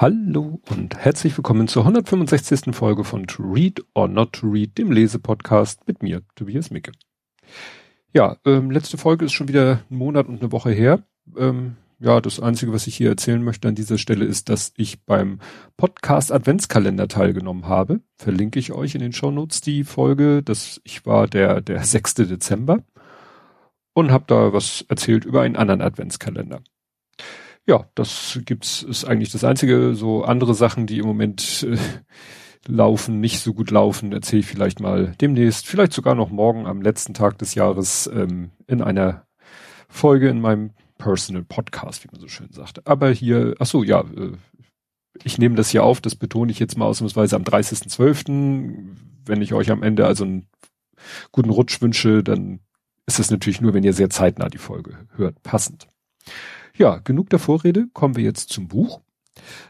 [0.00, 2.74] Hallo und herzlich willkommen zur 165.
[2.74, 6.92] Folge von To Read or Not to Read, dem Lesepodcast mit mir, Tobias Micke.
[8.14, 11.02] Ja, ähm, letzte Folge ist schon wieder ein Monat und eine Woche her.
[11.36, 15.04] Ähm, ja, das Einzige, was ich hier erzählen möchte an dieser Stelle ist, dass ich
[15.04, 15.38] beim
[15.76, 18.00] Podcast Adventskalender teilgenommen habe.
[18.16, 20.42] Verlinke ich euch in den Shownotes die Folge.
[20.42, 22.14] Das, ich war der, der 6.
[22.14, 22.78] Dezember
[23.92, 26.62] und habe da was erzählt über einen anderen Adventskalender
[27.66, 29.94] ja, das gibt's, ist eigentlich das einzige.
[29.94, 31.76] So andere Sachen, die im Moment äh,
[32.66, 36.82] laufen, nicht so gut laufen, erzähle ich vielleicht mal demnächst, vielleicht sogar noch morgen am
[36.82, 39.26] letzten Tag des Jahres ähm, in einer
[39.88, 42.86] Folge in meinem Personal Podcast, wie man so schön sagt.
[42.86, 44.32] Aber hier, ach so, ja, äh,
[45.24, 48.96] ich nehme das hier auf, das betone ich jetzt mal ausnahmsweise am 30.12.
[49.26, 50.46] Wenn ich euch am Ende also einen
[51.32, 52.60] guten Rutsch wünsche, dann
[53.06, 55.88] ist es natürlich nur, wenn ihr sehr zeitnah die Folge hört, passend.
[56.80, 59.02] Ja, genug der Vorrede, kommen wir jetzt zum Buch.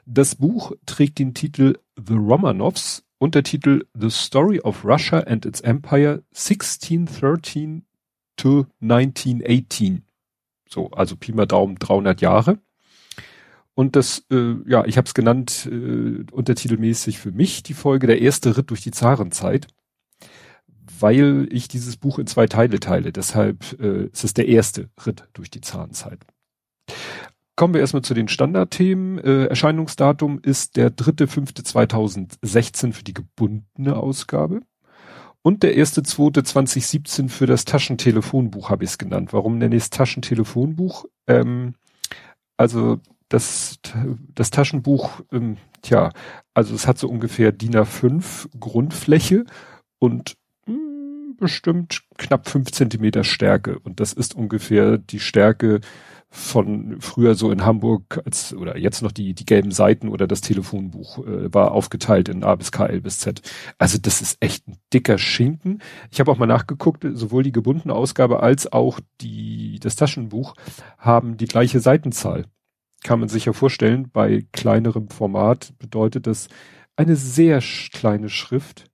[0.06, 6.22] Das Buch trägt den Titel The Romanovs, Untertitel The Story of Russia and its Empire
[6.32, 7.84] 1613
[8.36, 10.04] to 1918.
[10.68, 12.60] So, also Pi mal Daumen 300 Jahre.
[13.74, 18.22] Und das, äh, ja, ich habe es genannt, äh, untertitelmäßig für mich die Folge Der
[18.22, 19.66] erste Ritt durch die Zarenzeit,
[21.00, 23.10] weil ich dieses Buch in zwei Teile teile.
[23.10, 26.24] Deshalb äh, ist es der erste Ritt durch die Zarenzeit.
[27.60, 29.18] Kommen wir erstmal zu den Standardthemen.
[29.18, 34.62] Äh, Erscheinungsdatum ist der 3.5.2016 für die gebundene Ausgabe.
[35.42, 39.34] Und der 1.2.2017 für das Taschentelefonbuch habe ich es genannt.
[39.34, 41.04] Warum nenne ich es Taschentelefonbuch?
[41.26, 41.74] Ähm,
[42.56, 43.78] also das,
[44.34, 46.12] das Taschenbuch, ähm, tja,
[46.54, 49.44] also es hat so ungefähr DIN A5 Grundfläche
[49.98, 53.78] und mh, hm, bestimmt knapp fünf Zentimeter Stärke.
[53.80, 55.82] Und das ist ungefähr die Stärke
[56.32, 60.40] von früher so in Hamburg als oder jetzt noch die die gelben Seiten oder das
[60.40, 63.42] Telefonbuch äh, war aufgeteilt in A bis K, L bis Z.
[63.78, 65.82] Also das ist echt ein dicker Schinken.
[66.10, 70.54] Ich habe auch mal nachgeguckt, sowohl die gebundene Ausgabe als auch die das Taschenbuch
[70.98, 72.46] haben die gleiche Seitenzahl.
[73.02, 76.48] Kann man sich ja vorstellen, bei kleinerem Format bedeutet das
[76.94, 77.60] eine sehr
[77.92, 78.84] kleine Schrift,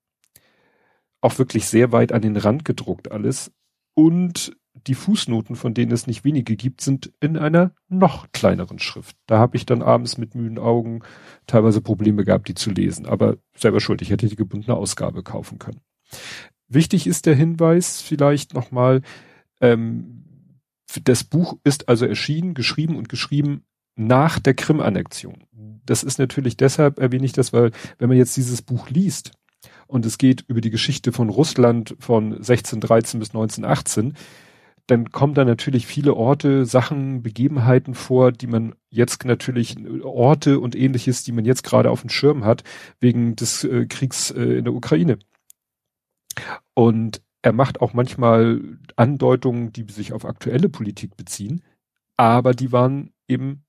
[1.20, 3.52] auch wirklich sehr weit an den Rand gedruckt alles
[3.94, 4.56] und
[4.86, 9.16] die Fußnoten, von denen es nicht wenige gibt, sind in einer noch kleineren Schrift.
[9.26, 11.00] Da habe ich dann abends mit müden Augen
[11.46, 13.06] teilweise Probleme gehabt, die zu lesen.
[13.06, 15.80] Aber selber schuld, ich hätte die gebundene Ausgabe kaufen können.
[16.68, 19.02] Wichtig ist der Hinweis vielleicht nochmal,
[19.60, 20.24] ähm,
[21.04, 23.64] das Buch ist also erschienen, geschrieben und geschrieben
[23.96, 25.44] nach der Krim-Annexion.
[25.84, 29.32] Das ist natürlich deshalb erwähne ich das, weil wenn man jetzt dieses Buch liest
[29.86, 34.14] und es geht über die Geschichte von Russland von 1613 bis 1918,
[34.86, 40.76] dann kommen da natürlich viele Orte, Sachen, Begebenheiten vor, die man jetzt natürlich Orte und
[40.76, 42.62] ähnliches, die man jetzt gerade auf dem Schirm hat,
[43.00, 45.18] wegen des äh, Kriegs äh, in der Ukraine.
[46.74, 48.60] Und er macht auch manchmal
[48.94, 51.62] Andeutungen, die sich auf aktuelle Politik beziehen,
[52.16, 53.64] aber die waren eben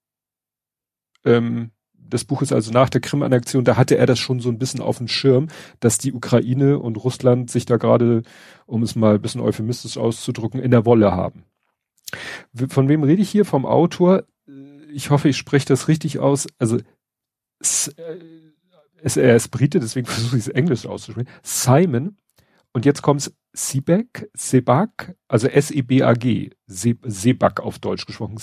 [1.26, 1.72] ähm,
[2.10, 4.82] das Buch ist also nach der Krim-Annexion, da hatte er das schon so ein bisschen
[4.82, 5.48] auf dem Schirm,
[5.80, 8.24] dass die Ukraine und Russland sich da gerade,
[8.66, 11.44] um es mal ein bisschen euphemistisch auszudrücken, in der Wolle haben.
[12.70, 13.46] Von wem rede ich hier?
[13.46, 14.24] Vom Autor?
[14.92, 16.48] Ich hoffe, ich spreche das richtig aus.
[16.58, 16.80] Also
[17.60, 18.18] es, äh,
[19.22, 21.30] er ist Brite, deswegen versuche ich es Englisch auszusprechen.
[21.44, 22.18] Simon.
[22.74, 28.38] Und jetzt kommt's Sibak, Sebak, also S-E-B-A-G, Sebak auf Deutsch gesprochen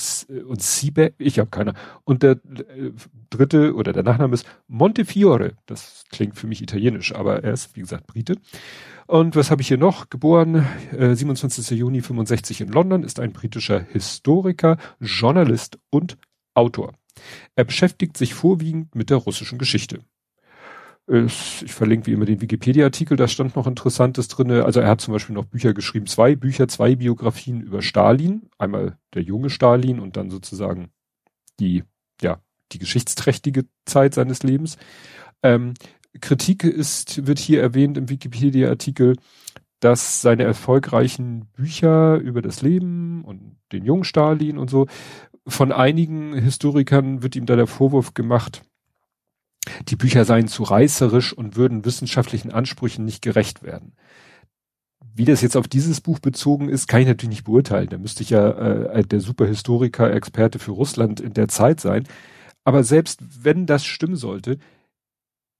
[0.46, 1.74] und Sibak, ich habe keine.
[2.02, 2.90] Und der äh,
[3.30, 7.80] dritte oder der Nachname ist Montefiore, das klingt für mich italienisch, aber er ist wie
[7.80, 8.38] gesagt Brite.
[9.06, 10.10] Und was habe ich hier noch?
[10.10, 11.78] Geboren äh, 27.
[11.78, 16.18] Juni 65 in London, ist ein britischer Historiker, Journalist und
[16.54, 16.92] Autor.
[17.54, 20.00] Er beschäftigt sich vorwiegend mit der russischen Geschichte
[21.06, 24.64] ich verlinke wie immer den Wikipedia-Artikel, da stand noch Interessantes drinne.
[24.64, 28.48] Also er hat zum Beispiel noch Bücher geschrieben, zwei Bücher, zwei Biografien über Stalin.
[28.58, 30.88] Einmal der junge Stalin und dann sozusagen
[31.60, 31.84] die,
[32.22, 32.40] ja,
[32.72, 34.78] die geschichtsträchtige Zeit seines Lebens.
[35.42, 35.74] Ähm,
[36.20, 39.16] Kritik ist, wird hier erwähnt im Wikipedia-Artikel,
[39.80, 44.86] dass seine erfolgreichen Bücher über das Leben und den jungen Stalin und so,
[45.46, 48.62] von einigen Historikern wird ihm da der Vorwurf gemacht,
[49.88, 53.92] die Bücher seien zu reißerisch und würden wissenschaftlichen Ansprüchen nicht gerecht werden.
[55.16, 57.88] Wie das jetzt auf dieses Buch bezogen ist, kann ich natürlich nicht beurteilen.
[57.88, 62.04] Da müsste ich ja äh, der Superhistoriker, Experte für Russland in der Zeit sein.
[62.64, 64.58] Aber selbst wenn das stimmen sollte,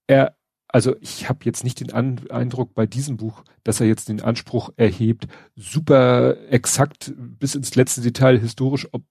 [0.09, 0.37] er,
[0.69, 4.23] also ich habe jetzt nicht den An Eindruck bei diesem Buch, dass er jetzt den
[4.23, 9.03] Anspruch erhebt, super exakt bis ins letzte Detail historisch ob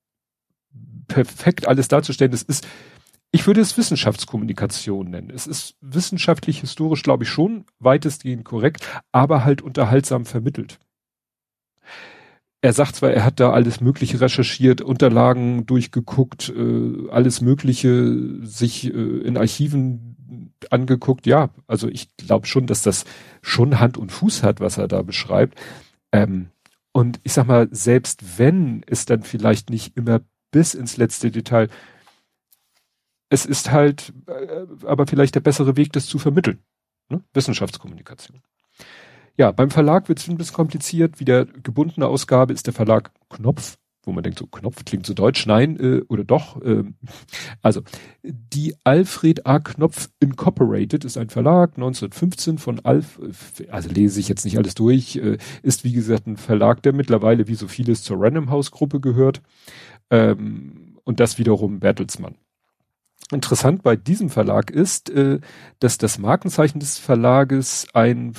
[1.07, 2.31] perfekt alles darzustellen.
[2.31, 2.67] Das ist
[3.33, 5.31] ich würde es Wissenschaftskommunikation nennen.
[5.33, 10.77] Es ist wissenschaftlich, historisch, glaube ich, schon weitestgehend korrekt, aber halt unterhaltsam vermittelt.
[12.61, 18.93] Er sagt zwar, er hat da alles Mögliche recherchiert, Unterlagen durchgeguckt, äh, alles Mögliche sich
[18.93, 20.15] äh, in Archiven
[20.69, 21.25] angeguckt.
[21.25, 23.03] Ja, also ich glaube schon, dass das
[23.41, 25.59] schon Hand und Fuß hat, was er da beschreibt.
[26.11, 26.49] Ähm,
[26.91, 30.21] und ich sag mal, selbst wenn es dann vielleicht nicht immer
[30.51, 31.67] bis ins letzte Detail
[33.33, 36.59] es ist halt äh, aber vielleicht der bessere Weg, das zu vermitteln.
[37.09, 37.23] Ne?
[37.33, 38.41] Wissenschaftskommunikation.
[39.35, 41.19] Ja, beim Verlag wird es ein bisschen kompliziert.
[41.19, 45.15] Wie der gebundene Ausgabe ist der Verlag Knopf, wo man denkt, so Knopf klingt so
[45.15, 45.47] deutsch.
[45.47, 46.61] Nein, äh, oder doch.
[46.61, 46.83] Äh,
[47.63, 47.81] also,
[48.21, 49.59] die Alfred A.
[49.59, 53.19] Knopf Incorporated ist ein Verlag, 1915 von Alf,
[53.71, 57.47] also lese ich jetzt nicht alles durch, äh, ist wie gesagt ein Verlag, der mittlerweile
[57.47, 59.41] wie so vieles zur Random House Gruppe gehört.
[60.11, 62.35] Ähm, und das wiederum Bertelsmann.
[63.31, 65.39] Interessant bei diesem Verlag ist, äh,
[65.79, 68.33] dass das Markenzeichen des Verlages ein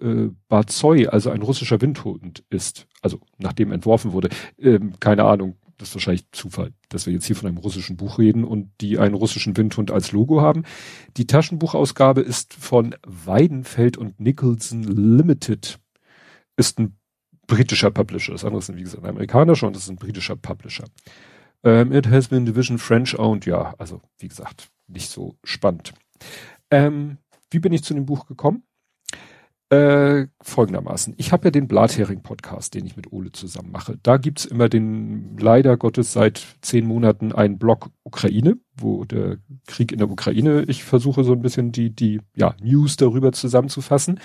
[0.00, 2.86] äh, Barzoi, also ein russischer Windhund ist.
[3.02, 4.28] Also nachdem entworfen wurde.
[4.58, 8.18] Ähm, keine Ahnung, das ist wahrscheinlich Zufall, dass wir jetzt hier von einem russischen Buch
[8.18, 10.64] reden und die einen russischen Windhund als Logo haben.
[11.16, 15.78] Die Taschenbuchausgabe ist von Weidenfeld und Nicholson Limited.
[16.56, 16.96] Ist ein
[17.46, 18.32] britischer Publisher.
[18.32, 20.84] Das andere ist, wie gesagt, ein amerikanischer und das ist ein britischer Publisher.
[21.64, 23.46] Ähm, it has been division French owned.
[23.46, 25.92] Ja, also wie gesagt, nicht so spannend.
[26.70, 27.18] Ähm,
[27.50, 28.62] wie bin ich zu dem Buch gekommen?
[29.70, 31.12] Äh, folgendermaßen.
[31.18, 33.98] Ich habe ja den Blathering-Podcast, den ich mit Ole zusammen mache.
[34.02, 39.92] Da gibt's immer den, leider Gottes, seit zehn Monaten einen Blog Ukraine, wo der Krieg
[39.92, 44.20] in der Ukraine, ich versuche so ein bisschen die, die ja, News darüber zusammenzufassen.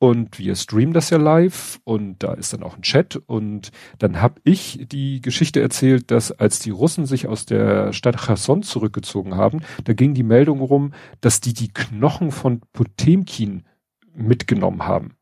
[0.00, 4.22] Und wir streamen das ja live und da ist dann auch ein Chat und dann
[4.22, 9.34] habe ich die Geschichte erzählt, dass als die Russen sich aus der Stadt Cherson zurückgezogen
[9.34, 13.64] haben, da ging die Meldung rum, dass die die Knochen von Potemkin
[14.14, 15.16] mitgenommen haben,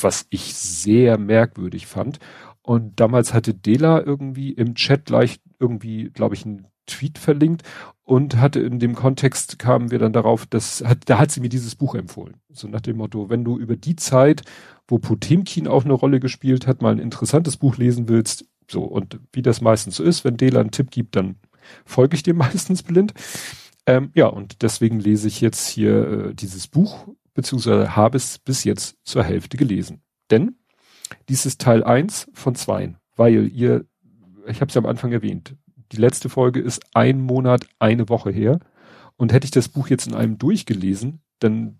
[0.00, 2.20] was ich sehr merkwürdig fand.
[2.62, 7.62] Und damals hatte Dela irgendwie im Chat leicht irgendwie, glaube ich, ein Tweet verlinkt
[8.02, 11.48] und hatte in dem Kontext kamen wir dann darauf, dass hat, da hat sie mir
[11.48, 12.36] dieses Buch empfohlen.
[12.52, 14.42] So nach dem Motto, wenn du über die Zeit,
[14.86, 19.18] wo Potemkin auch eine Rolle gespielt hat, mal ein interessantes Buch lesen willst, so und
[19.32, 21.36] wie das meistens so ist, wenn Dela einen Tipp gibt, dann
[21.84, 23.12] folge ich dem meistens blind.
[23.86, 28.64] Ähm, ja, und deswegen lese ich jetzt hier äh, dieses Buch, beziehungsweise habe es bis
[28.64, 30.02] jetzt zur Hälfte gelesen.
[30.30, 30.56] Denn
[31.28, 33.84] dies ist Teil eins von zweien, weil ihr,
[34.48, 35.56] ich habe es ja am Anfang erwähnt,
[35.92, 38.60] die letzte Folge ist ein Monat, eine Woche her.
[39.16, 41.78] Und hätte ich das Buch jetzt in einem durchgelesen, dann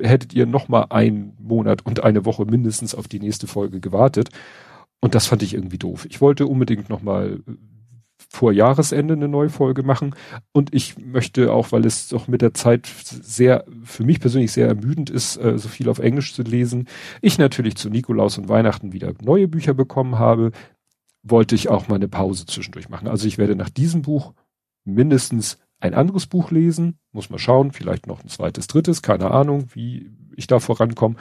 [0.00, 4.30] hättet ihr noch mal einen Monat und eine Woche mindestens auf die nächste Folge gewartet.
[5.00, 6.06] Und das fand ich irgendwie doof.
[6.08, 7.52] Ich wollte unbedingt noch mal äh,
[8.28, 10.14] vor Jahresende eine neue Folge machen.
[10.52, 14.68] Und ich möchte auch, weil es doch mit der Zeit sehr, für mich persönlich sehr
[14.68, 16.88] ermüdend ist, äh, so viel auf Englisch zu lesen.
[17.22, 20.52] Ich natürlich zu Nikolaus und Weihnachten wieder neue Bücher bekommen habe
[21.30, 23.08] wollte ich auch mal eine Pause zwischendurch machen.
[23.08, 24.34] Also ich werde nach diesem Buch
[24.84, 29.68] mindestens ein anderes Buch lesen, muss mal schauen, vielleicht noch ein zweites, drittes, keine Ahnung,
[29.74, 31.16] wie ich da vorankomme.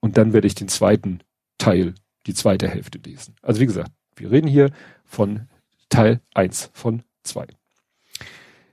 [0.00, 1.20] Und dann werde ich den zweiten
[1.58, 1.94] Teil,
[2.26, 3.36] die zweite Hälfte lesen.
[3.42, 4.70] Also wie gesagt, wir reden hier
[5.04, 5.48] von
[5.88, 7.46] Teil eins von zwei.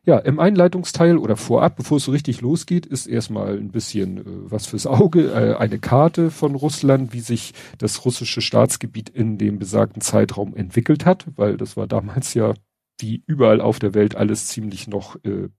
[0.07, 4.23] Ja, im Einleitungsteil oder vorab, bevor es so richtig losgeht, ist erstmal ein bisschen äh,
[4.25, 9.59] was fürs Auge, äh, eine Karte von Russland, wie sich das russische Staatsgebiet in dem
[9.59, 12.53] besagten Zeitraum entwickelt hat, weil das war damals ja
[13.01, 15.49] wie überall auf der Welt alles ziemlich noch äh,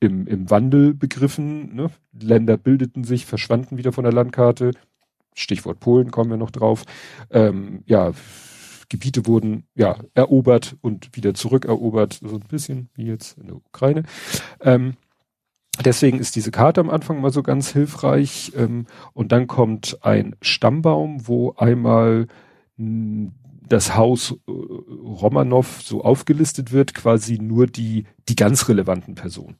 [0.00, 1.74] im, im Wandel begriffen.
[1.74, 1.90] Ne?
[2.12, 4.72] Länder bildeten sich, verschwanden wieder von der Landkarte.
[5.34, 6.84] Stichwort Polen kommen wir noch drauf.
[7.30, 8.12] Ähm, ja,
[8.88, 14.04] Gebiete wurden ja erobert und wieder zurückerobert, so ein bisschen wie jetzt in der Ukraine.
[14.60, 14.94] Ähm,
[15.84, 18.52] deswegen ist diese Karte am Anfang mal so ganz hilfreich.
[18.56, 22.26] Ähm, und dann kommt ein Stammbaum, wo einmal
[23.68, 29.56] das Haus äh, Romanov so aufgelistet wird, quasi nur die, die ganz relevanten Personen.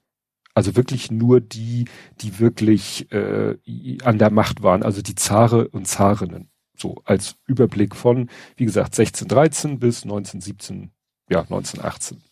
[0.55, 1.85] Also wirklich nur die,
[2.21, 3.57] die wirklich äh,
[4.03, 6.51] an der Macht waren, also die Zare und Zarinnen.
[6.79, 10.91] So als Überblick von, wie gesagt, 1613 bis 1917,
[11.31, 12.23] ja, 1918.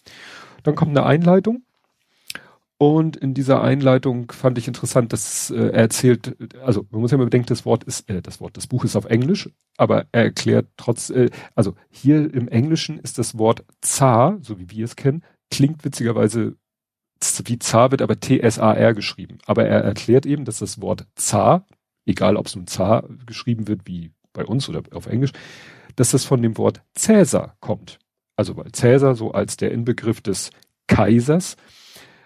[0.62, 1.62] Dann kommt eine Einleitung.
[2.78, 7.16] Und in dieser Einleitung fand ich interessant, dass äh, er erzählt, also man muss ja
[7.16, 9.48] mal bedenken, das Wort ist, äh, das Wort, das Buch ist auf Englisch,
[9.78, 14.68] aber er erklärt trotz, äh, also hier im Englischen ist das Wort Zar, so wie
[14.68, 16.56] wir es kennen, klingt witzigerweise
[17.44, 19.38] wie Zar wird aber T-S-A-R geschrieben.
[19.46, 21.66] Aber er erklärt eben, dass das Wort Zar,
[22.04, 25.32] egal ob es nun Zar geschrieben wird wie bei uns oder auf Englisch,
[25.96, 27.98] dass das von dem Wort Cäsar kommt.
[28.36, 30.50] Also weil Cäsar so als der Inbegriff des
[30.86, 31.56] Kaisers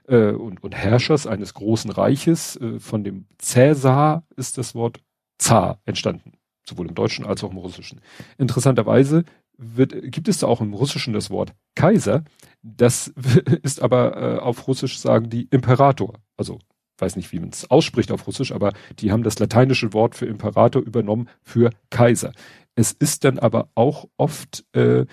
[0.08, 2.56] äh, und, und Herrschers eines großen Reiches.
[2.56, 5.00] Äh, von dem Cäsar ist das Wort
[5.38, 6.32] Zar entstanden,
[6.68, 8.00] sowohl im Deutschen als auch im Russischen.
[8.36, 9.24] Interessanterweise
[9.56, 12.24] wird, gibt es da auch im Russischen das Wort Kaiser.
[12.62, 13.08] Das
[13.62, 16.14] ist aber äh, auf Russisch sagen die Imperator.
[16.36, 16.58] Also
[17.00, 20.26] weiß nicht, wie man es ausspricht auf Russisch, aber die haben das lateinische Wort für
[20.26, 22.32] Imperator übernommen für Kaiser.
[22.74, 25.06] Es ist dann aber auch oft äh,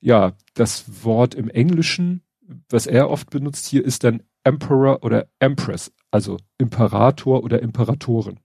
[0.00, 2.22] ja das Wort im Englischen,
[2.68, 8.40] was er oft benutzt hier, ist dann Emperor oder Empress, also Imperator oder Imperatorin.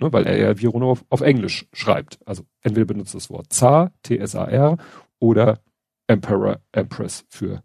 [0.00, 2.20] Ne, weil er ja wie Rono auf, auf Englisch schreibt.
[2.24, 4.76] Also entweder benutzt das Wort Zar, T-S-A-R,
[5.18, 5.60] oder
[6.06, 7.64] Emperor, Empress für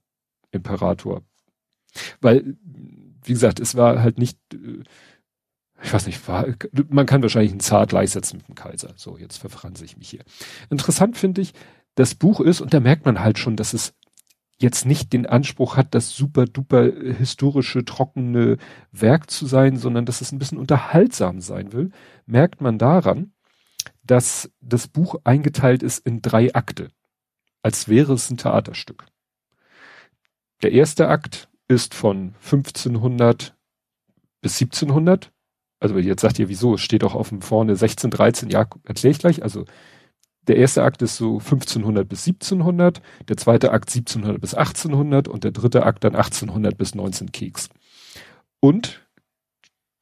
[0.51, 1.21] Imperator.
[2.21, 2.57] Weil,
[3.23, 4.83] wie gesagt, es war halt nicht, äh,
[5.81, 6.45] ich weiß nicht, war,
[6.89, 8.93] man kann wahrscheinlich einen Zar gleichsetzen mit dem Kaiser.
[8.95, 10.23] So, jetzt verfranse ich mich hier.
[10.69, 11.53] Interessant finde ich,
[11.95, 13.93] das Buch ist, und da merkt man halt schon, dass es
[14.57, 18.57] jetzt nicht den Anspruch hat, das super duper historische, trockene
[18.91, 21.91] Werk zu sein, sondern dass es ein bisschen unterhaltsam sein will,
[22.25, 23.33] merkt man daran,
[24.03, 26.89] dass das Buch eingeteilt ist in drei Akte,
[27.61, 29.05] als wäre es ein Theaterstück.
[30.61, 33.55] Der erste Akt ist von 1500
[34.41, 35.31] bis 1700.
[35.79, 36.75] Also jetzt sagt ihr, wieso?
[36.75, 38.49] Es steht doch auf dem vorne 16, 13.
[38.49, 39.43] Ja, erkläre ich gleich.
[39.43, 39.65] Also
[40.47, 45.43] der erste Akt ist so 1500 bis 1700, der zweite Akt 1700 bis 1800 und
[45.43, 47.69] der dritte Akt dann 1800 bis 19 Keks.
[48.59, 49.05] Und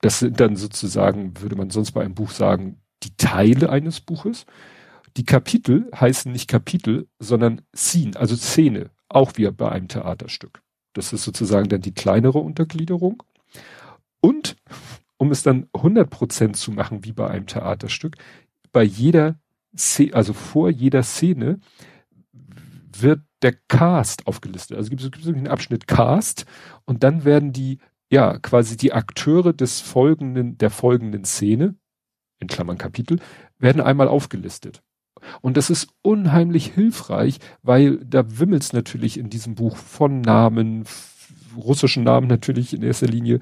[0.02, 4.46] das sind dann sozusagen, würde man sonst bei einem Buch sagen, die Teile eines Buches.
[5.18, 10.64] Die Kapitel heißen nicht Kapitel, sondern Scene, also Szene, auch wie bei einem Theaterstück.
[10.94, 13.24] Das ist sozusagen dann die kleinere Untergliederung.
[14.22, 14.56] Und
[15.18, 18.18] um es dann 100% zu machen wie bei einem Theaterstück,
[18.72, 19.40] bei jeder
[19.76, 21.60] Szene, also vor jeder Szene
[22.98, 24.78] wird der Cast aufgelistet.
[24.78, 26.46] Also gibt es einen Abschnitt Cast
[26.86, 27.80] und dann werden die,
[28.12, 31.76] ja, quasi die Akteure des folgenden, der folgenden Szene,
[32.40, 33.20] in Klammern Kapitel,
[33.58, 34.82] werden einmal aufgelistet.
[35.42, 40.86] Und das ist unheimlich hilfreich, weil da wimmelt's natürlich in diesem Buch von Namen,
[41.56, 43.40] russischen Namen natürlich in erster Linie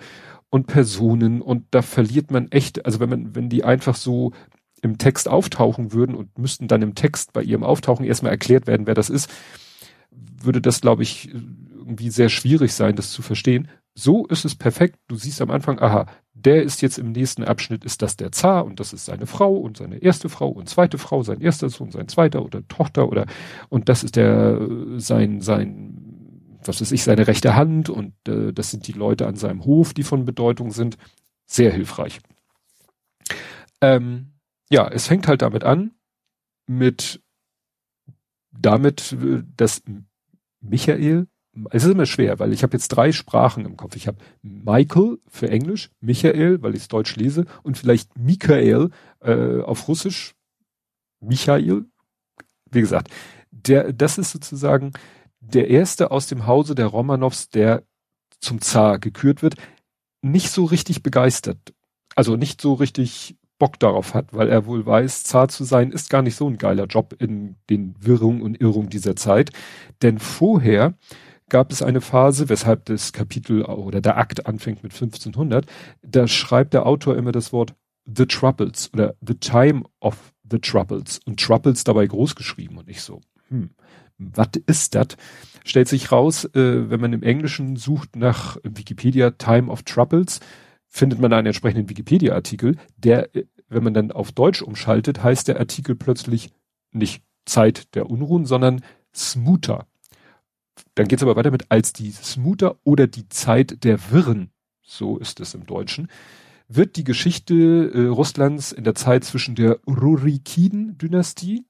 [0.49, 4.31] und Personen und da verliert man echt, also wenn man, wenn die einfach so
[4.81, 8.87] im Text auftauchen würden und müssten dann im Text bei ihrem Auftauchen erstmal erklärt werden,
[8.87, 9.29] wer das ist,
[10.11, 11.31] würde das, glaube ich,
[11.77, 13.67] irgendwie sehr schwierig sein, das zu verstehen.
[13.95, 14.99] So ist es perfekt.
[15.07, 18.65] Du siehst am Anfang, aha, der ist jetzt im nächsten Abschnitt, ist das der Zar
[18.65, 21.91] und das ist seine Frau und seine erste Frau und zweite Frau, sein erster Sohn,
[21.91, 23.25] sein zweiter oder Tochter oder
[23.67, 24.59] und das ist der
[24.97, 26.09] sein sein
[26.63, 29.93] was weiß ich seine rechte Hand und äh, das sind die Leute an seinem Hof,
[29.93, 30.97] die von Bedeutung sind.
[31.45, 32.19] Sehr hilfreich.
[33.81, 34.33] Ähm,
[34.69, 35.91] ja, es fängt halt damit an,
[36.67, 37.21] mit
[38.51, 39.15] damit,
[39.55, 39.81] dass
[40.59, 41.27] Michael,
[41.71, 43.95] es ist immer schwer, weil ich habe jetzt drei Sprachen im Kopf.
[43.95, 48.89] Ich habe Michael für Englisch, Michael, weil ich es Deutsch lese, und vielleicht Michael
[49.21, 50.35] äh, auf Russisch,
[51.19, 51.85] Michael.
[52.71, 53.09] Wie gesagt,
[53.51, 54.93] der, das ist sozusagen
[55.39, 57.83] der erste aus dem Hause der Romanows, der
[58.39, 59.55] zum Zar gekürt wird,
[60.21, 61.73] nicht so richtig begeistert.
[62.15, 66.09] Also nicht so richtig Bock darauf hat, weil er wohl weiß, Zar zu sein ist
[66.09, 69.51] gar nicht so ein geiler Job in den Wirrungen und Irrungen dieser Zeit.
[70.01, 70.93] Denn vorher
[71.49, 75.65] gab es eine Phase, weshalb das Kapitel oder der Akt anfängt mit 1500,
[76.01, 77.73] da schreibt der Autor immer das Wort
[78.05, 83.01] The Troubles oder The Time of the Troubles und Troubles dabei groß geschrieben und nicht
[83.01, 83.21] so.
[83.49, 83.71] Hm,
[84.17, 85.07] was ist das?
[85.63, 90.39] Stellt sich raus, äh, wenn man im Englischen sucht nach Wikipedia Time of Troubles,
[90.87, 95.59] findet man einen entsprechenden Wikipedia-Artikel, der, äh, wenn man dann auf Deutsch umschaltet, heißt der
[95.59, 96.49] Artikel plötzlich
[96.91, 98.81] nicht Zeit der Unruhen, sondern
[99.13, 99.87] Smuter.
[100.95, 105.17] Dann geht es aber weiter mit als die Smuter oder die Zeit der Wirren, so
[105.17, 106.07] ist es im Deutschen,
[106.67, 111.65] wird die Geschichte äh, Russlands in der Zeit zwischen der Rurikiden-Dynastie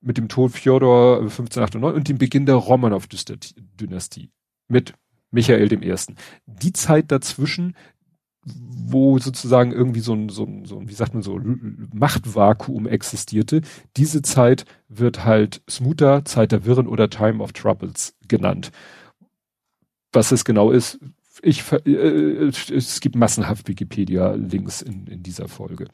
[0.00, 4.30] mit dem Tod Fjodor 1598 und dem Beginn der Romanov-Dynastie
[4.68, 4.94] mit
[5.30, 6.16] Michael Ersten.
[6.46, 7.74] Die Zeit dazwischen,
[8.44, 11.40] wo sozusagen irgendwie so ein, so ein, so ein, wie sagt man so,
[11.92, 13.60] Machtvakuum existierte,
[13.96, 18.72] diese Zeit wird halt Smuta, Zeit der Wirren oder Time of Troubles genannt.
[20.12, 20.98] Was es genau ist,
[21.40, 25.86] ich, äh, es gibt massenhaft Wikipedia-Links in, in dieser Folge.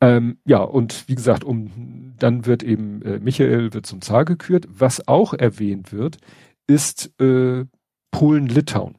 [0.00, 4.66] Ähm, ja, und wie gesagt, um dann wird eben äh, Michael wird zum Zar gekürt.
[4.70, 6.18] Was auch erwähnt wird,
[6.66, 7.66] ist äh,
[8.10, 8.96] Polen-Litauen.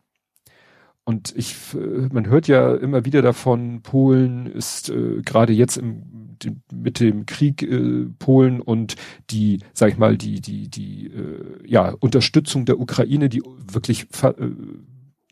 [1.04, 6.22] Und ich, äh, man hört ja immer wieder davon, Polen ist äh, gerade jetzt im
[6.72, 8.96] mit dem Krieg äh, Polen und
[9.30, 14.34] die, sag ich mal, die die die äh, ja Unterstützung der Ukraine, die wirklich äh,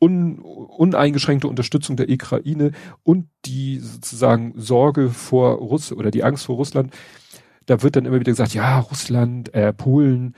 [0.01, 2.71] un, uneingeschränkte Unterstützung der Ukraine
[3.03, 6.93] und die sozusagen Sorge vor Russ oder die Angst vor Russland,
[7.65, 10.35] da wird dann immer wieder gesagt, ja, Russland, äh, Polen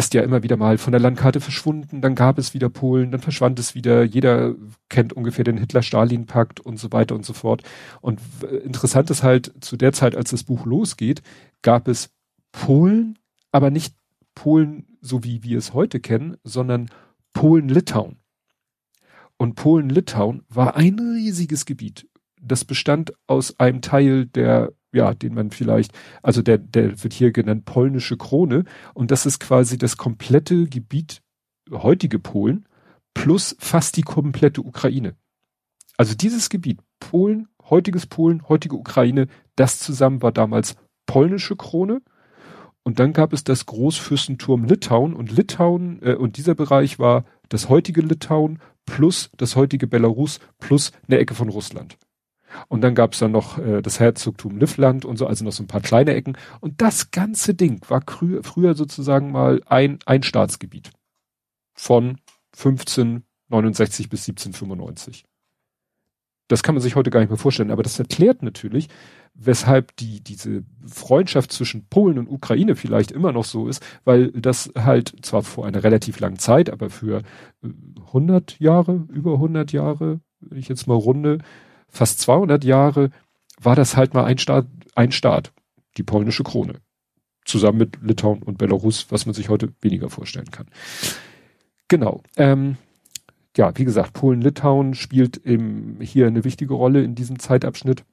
[0.00, 3.20] ist ja immer wieder mal von der Landkarte verschwunden, dann gab es wieder Polen, dann
[3.20, 4.54] verschwand es wieder, jeder
[4.88, 7.62] kennt ungefähr den Hitler-Stalin-Pakt und so weiter und so fort.
[8.00, 8.18] Und
[8.64, 11.20] interessant ist halt, zu der Zeit, als das Buch losgeht,
[11.60, 12.08] gab es
[12.50, 13.18] Polen,
[13.52, 13.94] aber nicht
[14.34, 16.88] Polen, so wie wir es heute kennen, sondern
[17.34, 18.16] Polen-Litauen.
[19.36, 22.08] Und Polen-Litauen war ein riesiges Gebiet.
[22.40, 25.92] Das bestand aus einem Teil der, ja, den man vielleicht,
[26.22, 28.64] also der, der wird hier genannt polnische Krone.
[28.94, 31.22] Und das ist quasi das komplette Gebiet,
[31.70, 32.66] heutige Polen,
[33.14, 35.14] plus fast die komplette Ukraine.
[35.96, 42.02] Also dieses Gebiet, Polen, heutiges Polen, heutige Ukraine, das zusammen war damals polnische Krone.
[42.82, 47.68] Und dann gab es das Großfürstentum Litauen und Litauen äh, und dieser Bereich war das
[47.68, 51.98] heutige Litauen plus das heutige Belarus plus eine Ecke von Russland.
[52.68, 55.68] Und dann gab's dann noch äh, das Herzogtum Livland und so, also noch so ein
[55.68, 56.36] paar kleine Ecken.
[56.60, 60.90] Und das ganze Ding war früher sozusagen mal ein, ein Staatsgebiet.
[61.74, 62.18] Von
[62.56, 65.24] 1569 bis 1795.
[66.48, 68.88] Das kann man sich heute gar nicht mehr vorstellen, aber das erklärt natürlich,
[69.34, 74.72] weshalb die, diese Freundschaft zwischen Polen und Ukraine vielleicht immer noch so ist, weil das
[74.76, 77.22] halt zwar vor einer relativ langen Zeit, aber für
[78.08, 81.38] 100 äh, Jahre, über 100 Jahre, wenn ich jetzt mal runde,
[81.90, 83.10] fast 200 Jahre,
[83.60, 85.52] war das halt mal ein Staat, ein Staat,
[85.96, 86.80] die polnische Krone.
[87.44, 90.66] Zusammen mit Litauen und Belarus, was man sich heute weniger vorstellen kann.
[91.88, 92.22] Genau.
[92.36, 92.76] Ähm,
[93.56, 98.04] ja, wie gesagt, Polen-Litauen spielt im, hier eine wichtige Rolle in diesem Zeitabschnitt.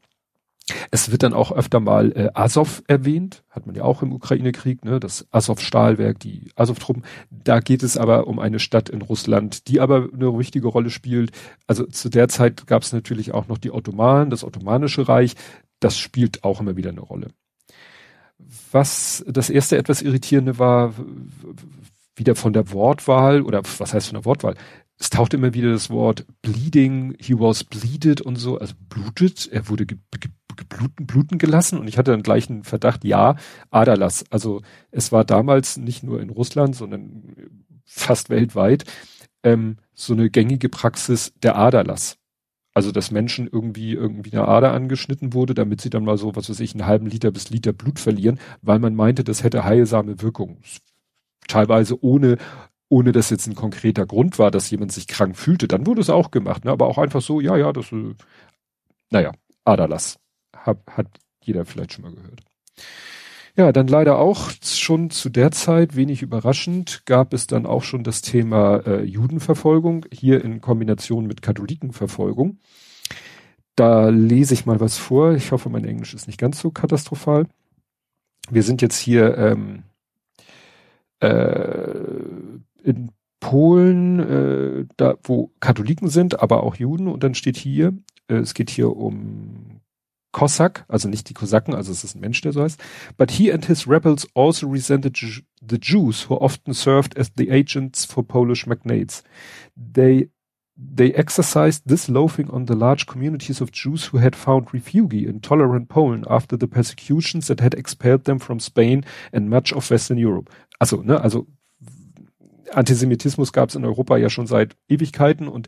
[0.92, 4.84] Es wird dann auch öfter mal äh, Azov erwähnt, hat man ja auch im Ukraine-Krieg,
[4.84, 7.04] ne, das Azov-Stahlwerk, die Azov-Truppen.
[7.30, 11.32] Da geht es aber um eine Stadt in Russland, die aber eine wichtige Rolle spielt.
[11.68, 15.36] Also zu der Zeit gab es natürlich auch noch die Ottomanen, das Ottomanische Reich.
[15.80, 17.30] Das spielt auch immer wieder eine Rolle.
[18.72, 20.94] Was das erste etwas irritierende war,
[22.16, 24.56] wieder von der Wortwahl oder was heißt von der Wortwahl?
[25.00, 29.70] es taucht immer wieder das Wort bleeding, he was bleeded und so, also blutet, er
[29.70, 33.36] wurde ge ge gebluten, bluten gelassen und ich hatte dann gleich einen Verdacht, ja,
[33.72, 34.26] Aderlass.
[34.30, 37.36] Also es war damals nicht nur in Russland, sondern
[37.86, 38.86] fast weltweit
[39.44, 42.18] ähm, so eine gängige Praxis der Aderlass.
[42.74, 46.50] Also dass Menschen irgendwie irgendwie eine Ader angeschnitten wurde, damit sie dann mal so, was
[46.50, 50.22] weiß ich, einen halben Liter bis Liter Blut verlieren, weil man meinte, das hätte heilsame
[50.22, 50.58] Wirkung.
[51.48, 52.38] Teilweise ohne
[52.90, 56.10] ohne dass jetzt ein konkreter Grund war, dass jemand sich krank fühlte, dann wurde es
[56.10, 56.72] auch gemacht, ne?
[56.72, 58.14] aber auch einfach so, ja, ja, das, äh,
[59.10, 59.34] naja,
[59.66, 60.20] Aderlass,
[60.68, 61.08] hat, hat
[61.42, 62.42] jeder vielleicht schon mal gehört.
[63.56, 68.04] Ja, dann leider auch schon zu der Zeit, wenig überraschend, gab es dann auch schon
[68.04, 72.60] das Thema äh, Judenverfolgung, hier in Kombination mit Katholikenverfolgung.
[73.76, 75.34] Da lese ich mal was vor.
[75.34, 77.48] Ich hoffe, mein Englisch ist nicht ganz so katastrophal.
[78.50, 79.84] Wir sind jetzt hier ähm,
[81.20, 81.96] äh,
[82.84, 87.08] in Polen, äh, da wo Katholiken sind, aber auch Juden.
[87.08, 87.94] Und dann steht hier,
[88.28, 89.67] äh, es geht hier um
[90.32, 92.80] Cossack, also nicht die Kosaken, also es ist ein Mensch, der so heißt.
[93.18, 98.06] But he and his rebels also resented the Jews, who often served as the agents
[98.06, 99.24] for Polish magnates.
[99.76, 100.30] They
[100.78, 105.42] they exercised this loafing on the large communities of Jews who had found refuge in
[105.42, 110.20] tolerant Poland after the persecutions that had expelled them from Spain and much of Western
[110.20, 110.52] Europe.
[110.80, 111.48] Also, ne, also
[112.72, 115.68] Antisemitismus gab es in Europa ja schon seit Ewigkeiten und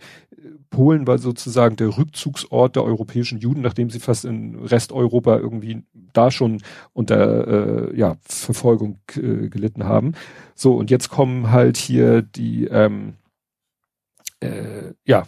[0.70, 6.32] Polen war sozusagen der Rückzugsort der europäischen Juden, nachdem sie fast in Resteuropa irgendwie da
[6.32, 6.62] schon
[6.94, 10.14] unter äh, ja, Verfolgung äh, gelitten haben.
[10.56, 13.16] So, und jetzt kommen halt hier die ähm,
[14.40, 15.26] äh, ja,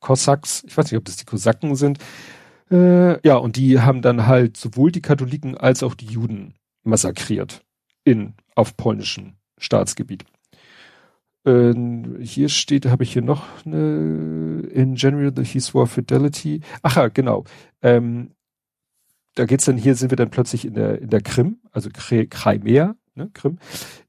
[0.00, 1.98] Kosaks, ich weiß nicht, ob das die Kosaken sind,
[2.70, 7.62] äh, ja, und die haben dann halt sowohl die Katholiken als auch die Juden massakriert
[8.04, 10.24] in auf polnischem Staatsgebiet.
[11.46, 16.62] Ähm, hier steht, habe ich hier noch eine, in general he swore fidelity.
[16.82, 17.44] Ach ja, genau.
[17.82, 18.30] Ähm,
[19.34, 22.96] da geht's dann, hier sind wir dann plötzlich in der, in der Krim, also Crimea,
[23.14, 23.58] ne, Krim.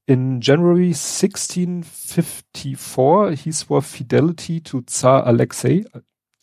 [0.06, 5.84] In January 1654, he swore fidelity to Tsar Alexei,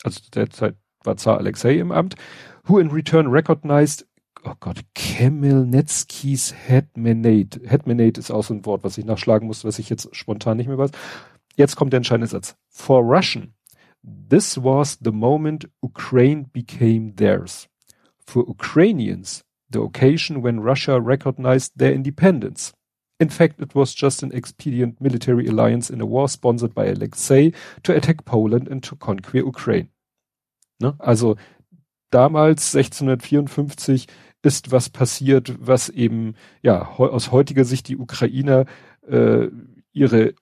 [0.03, 0.75] also derzeit
[1.05, 2.17] war Tsar Alexei im Amt,
[2.65, 4.07] who in return recognized
[4.45, 7.61] oh Gott, Kemelnetskis Hetmanate.
[7.65, 10.69] Hetmanate ist auch so ein Wort, was ich nachschlagen musste, was ich jetzt spontan nicht
[10.69, 10.91] mehr weiß.
[11.57, 12.57] Jetzt kommt der entscheidende Satz.
[12.69, 13.55] For Russian,
[14.03, 17.69] this was the moment Ukraine became theirs.
[18.27, 22.73] for Ukrainians, the occasion when Russia recognized their independence.
[23.21, 27.53] In fact, it was just an expedient military alliance in a war sponsored by Alexei
[27.85, 29.89] to attack Poland and to conquer Ukraine.
[30.81, 30.95] Ne?
[30.99, 31.37] Also
[32.11, 34.07] damals 1654
[34.43, 38.67] ist was passiert, was eben ja aus heutiger Sicht die Ukrainer
[39.07, 39.49] äh,
[39.93, 40.35] ihre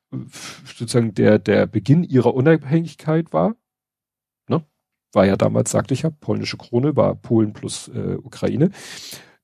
[0.64, 3.56] sozusagen der der Beginn ihrer Unabhängigkeit war.
[4.48, 4.64] Ne?
[5.12, 8.70] War ja damals, sagte ich ja, polnische Krone war Polen plus äh, Ukraine.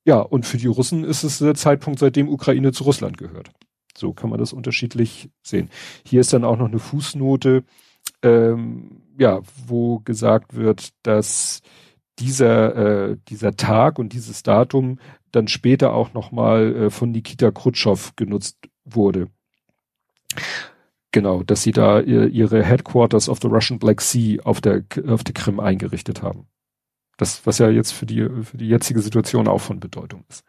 [0.04, 3.50] Ja, und für die Russen ist es der Zeitpunkt, seitdem Ukraine zu Russland gehört.
[3.96, 5.68] So kann man das unterschiedlich sehen.
[6.04, 7.64] Hier ist dann auch noch eine Fußnote,
[8.22, 11.62] ähm, ja, wo gesagt wird, dass
[12.18, 14.98] dieser, äh, dieser Tag und dieses Datum
[15.32, 19.28] dann später auch nochmal äh, von Nikita Khrushchev genutzt wurde.
[21.12, 25.24] Genau, dass sie da ihr, ihre Headquarters of the Russian Black Sea auf der, auf
[25.24, 26.46] der Krim eingerichtet haben.
[27.16, 30.44] Das, was ja jetzt für die, für die jetzige Situation auch von Bedeutung ist.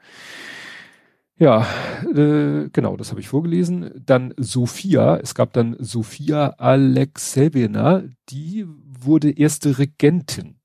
[1.39, 1.67] Ja,
[2.15, 3.91] äh, genau, das habe ich vorgelesen.
[3.95, 10.56] Dann Sophia, es gab dann Sophia Alexejewna, die wurde erste Regentin.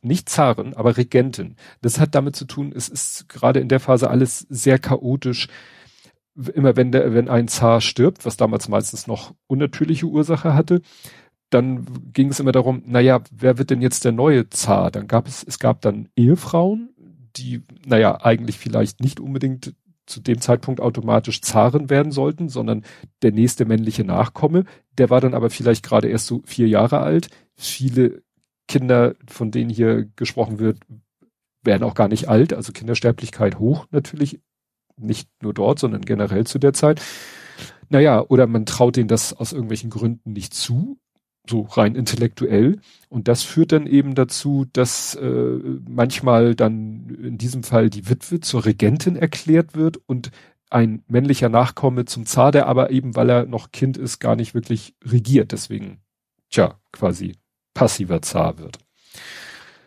[0.00, 1.56] Nicht Zarin, aber Regentin.
[1.80, 5.48] Das hat damit zu tun, es ist gerade in der Phase alles sehr chaotisch.
[6.54, 10.80] Immer wenn der, wenn ein Zar stirbt, was damals meistens noch unnatürliche Ursache hatte,
[11.50, 14.90] dann ging es immer darum, naja, wer wird denn jetzt der neue Zar?
[14.90, 16.94] Dann gab es, es gab dann Ehefrauen,
[17.36, 19.74] die, naja, eigentlich vielleicht nicht unbedingt
[20.06, 22.84] zu dem Zeitpunkt automatisch Zaren werden sollten, sondern
[23.22, 24.64] der nächste männliche Nachkomme.
[24.98, 27.28] Der war dann aber vielleicht gerade erst so vier Jahre alt.
[27.54, 28.22] Viele
[28.68, 30.78] Kinder, von denen hier gesprochen wird,
[31.62, 32.52] werden auch gar nicht alt.
[32.52, 34.40] Also Kindersterblichkeit hoch natürlich.
[34.96, 37.00] Nicht nur dort, sondern generell zu der Zeit.
[37.88, 40.98] Naja, oder man traut denen das aus irgendwelchen Gründen nicht zu
[41.48, 42.78] so rein intellektuell.
[43.08, 48.40] Und das führt dann eben dazu, dass äh, manchmal dann in diesem Fall die Witwe
[48.40, 50.30] zur Regentin erklärt wird und
[50.70, 54.54] ein männlicher Nachkomme zum Zar, der aber eben, weil er noch Kind ist, gar nicht
[54.54, 55.52] wirklich regiert.
[55.52, 56.00] Deswegen,
[56.48, 57.34] tja, quasi
[57.74, 58.78] passiver Zar wird.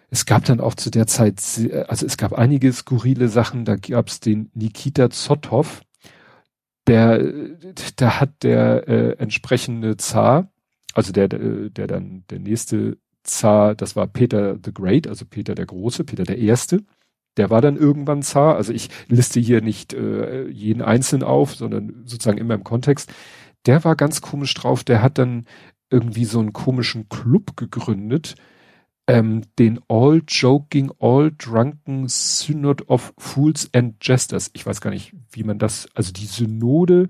[0.10, 1.42] Es gab dann auch zu der Zeit,
[1.88, 3.66] also es gab einige skurrile Sachen.
[3.66, 5.82] Da gab es den Nikita Zottov,
[6.88, 7.34] der,
[7.96, 10.52] da hat der äh, entsprechende Zar,
[10.94, 15.56] also der, der, der dann der nächste Zar, das war Peter the Great, also Peter
[15.56, 16.84] der Große, Peter der Erste.
[17.38, 18.56] Der war dann irgendwann Zar.
[18.56, 23.12] Also ich liste hier nicht äh, jeden einzeln auf, sondern sozusagen immer im Kontext.
[23.66, 24.84] Der war ganz komisch drauf.
[24.84, 25.46] Der hat dann
[25.96, 28.36] irgendwie so einen komischen Club gegründet,
[29.08, 34.50] ähm, den All Joking, All Drunken Synod of Fools and Jesters.
[34.54, 37.08] Ich weiß gar nicht, wie man das, also die Synode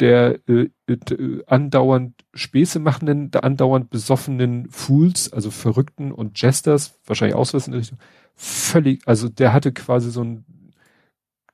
[0.00, 7.36] der äh, äh, andauernd Späße machenden, der andauernd besoffenen Fools, also Verrückten und Jesters, wahrscheinlich
[7.36, 7.98] auch so in der Richtung,
[8.34, 10.44] völlig, also der hatte quasi so ein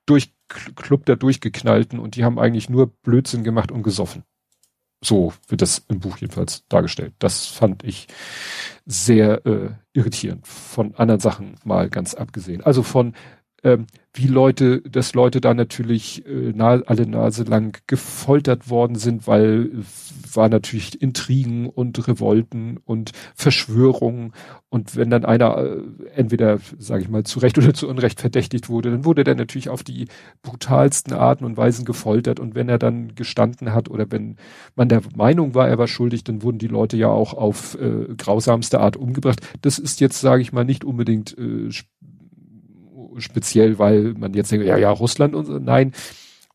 [0.05, 4.23] durch Club der Durchgeknallten und die haben eigentlich nur Blödsinn gemacht und gesoffen.
[5.03, 7.13] So wird das im Buch jedenfalls dargestellt.
[7.19, 8.07] Das fand ich
[8.85, 10.47] sehr äh, irritierend.
[10.47, 12.63] Von anderen Sachen mal ganz abgesehen.
[12.63, 13.13] Also von
[13.65, 19.25] ähm, wie Leute, dass Leute da natürlich äh, na, alle Nase lang gefoltert worden sind,
[19.27, 24.33] weil äh, war natürlich Intrigen und Revolten und Verschwörungen
[24.69, 25.81] und wenn dann einer äh,
[26.13, 29.69] entweder, sage ich mal, zu Recht oder zu Unrecht verdächtigt wurde, dann wurde der natürlich
[29.69, 30.09] auf die
[30.43, 34.35] brutalsten Arten und Weisen gefoltert und wenn er dann gestanden hat oder wenn
[34.75, 38.13] man der Meinung war, er war schuldig, dann wurden die Leute ja auch auf äh,
[38.15, 39.41] grausamste Art umgebracht.
[39.61, 41.71] Das ist jetzt, sage ich mal, nicht unbedingt äh,
[43.17, 45.59] speziell, weil man jetzt denkt, ja, ja, Russland und so.
[45.59, 45.93] Nein,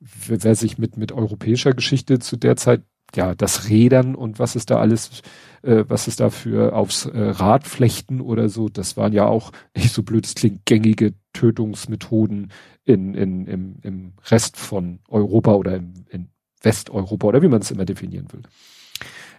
[0.01, 2.83] wer sich mit, mit europäischer Geschichte zu der Zeit,
[3.14, 5.23] ja, das Rädern und was ist da alles,
[5.62, 9.53] äh, was ist da für aufs äh, Rad flechten oder so, das waren ja auch,
[9.77, 12.53] nicht so blöd es klingt, gängige Tötungsmethoden
[12.85, 16.29] in, in, im, im Rest von Europa oder im, in
[16.62, 18.42] Westeuropa oder wie man es immer definieren will.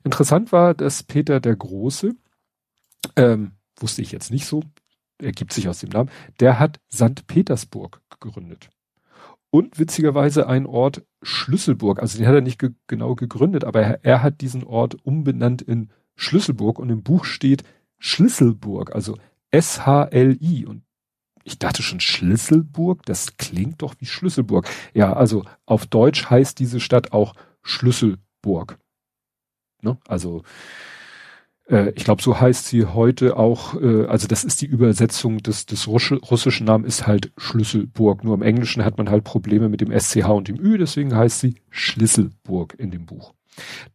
[0.03, 2.13] Interessant war, dass Peter der Große,
[3.15, 4.63] ähm, wusste ich jetzt nicht so,
[5.21, 7.27] ergibt sich aus dem Namen, der hat St.
[7.27, 8.69] Petersburg gegründet.
[9.49, 14.05] Und witzigerweise ein Ort Schlüsselburg, also den hat er nicht ge genau gegründet, aber er,
[14.05, 17.63] er, hat diesen Ort umbenannt in Schlüsselburg und im Buch steht
[17.99, 19.17] Schlüsselburg, also
[19.51, 20.83] S-H-L-I und
[21.43, 24.67] ich dachte schon Schlüsselburg, das klingt doch wie Schlüsselburg.
[24.93, 28.77] Ja, also auf Deutsch heißt diese Stadt auch Schlüsselburg.
[29.81, 29.97] Ne?
[30.07, 30.43] Also
[31.71, 35.65] äh, ich glaube, so heißt sie heute auch, äh, also das ist die Übersetzung des,
[35.65, 38.23] des Russche, russischen Namen ist halt Schlüsselburg.
[38.23, 41.39] Nur im Englischen hat man halt Probleme mit dem SCH und dem Ü, deswegen heißt
[41.39, 43.33] sie Schlüsselburg in dem Buch.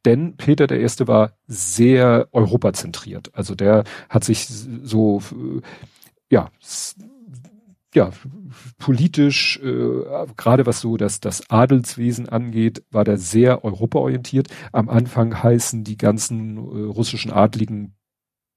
[0.05, 3.31] Denn Peter der Erste war sehr europazentriert.
[3.35, 4.47] Also der hat sich
[4.83, 5.23] so,
[6.31, 6.51] ja,
[7.97, 8.13] ja,
[8.79, 10.05] politisch, äh,
[10.37, 14.49] gerade was so das, das Adelswesen angeht, war der sehr europaorientiert.
[14.71, 17.95] Am Anfang heißen die ganzen äh, russischen Adligen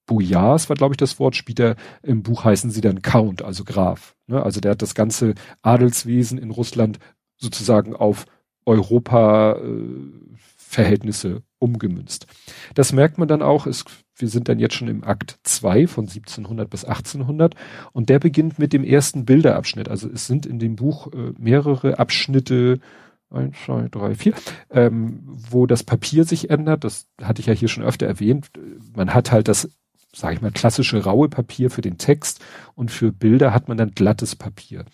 [0.06, 4.14] Bojars, war glaube ich das Wort, später im Buch heißen sie dann Count, also Graf.
[4.26, 4.42] Ne?
[4.42, 6.98] Also der hat das ganze Adelswesen in Russland
[7.36, 8.26] sozusagen auf
[8.66, 12.26] Europa-Verhältnisse äh, umgemünzt.
[12.74, 13.86] Das merkt man dann auch, ist,
[14.20, 17.54] wir sind dann jetzt schon im Akt 2 von 1700 bis 1800
[17.92, 19.88] und der beginnt mit dem ersten Bilderabschnitt.
[19.88, 22.80] Also es sind in dem Buch äh, mehrere Abschnitte,
[23.30, 24.34] eins, zwei, drei, vier,
[24.70, 26.84] ähm, wo das Papier sich ändert.
[26.84, 28.50] Das hatte ich ja hier schon öfter erwähnt.
[28.94, 29.70] Man hat halt das,
[30.14, 33.92] sage ich mal, klassische raue Papier für den Text und für Bilder hat man dann
[33.92, 34.84] glattes Papier.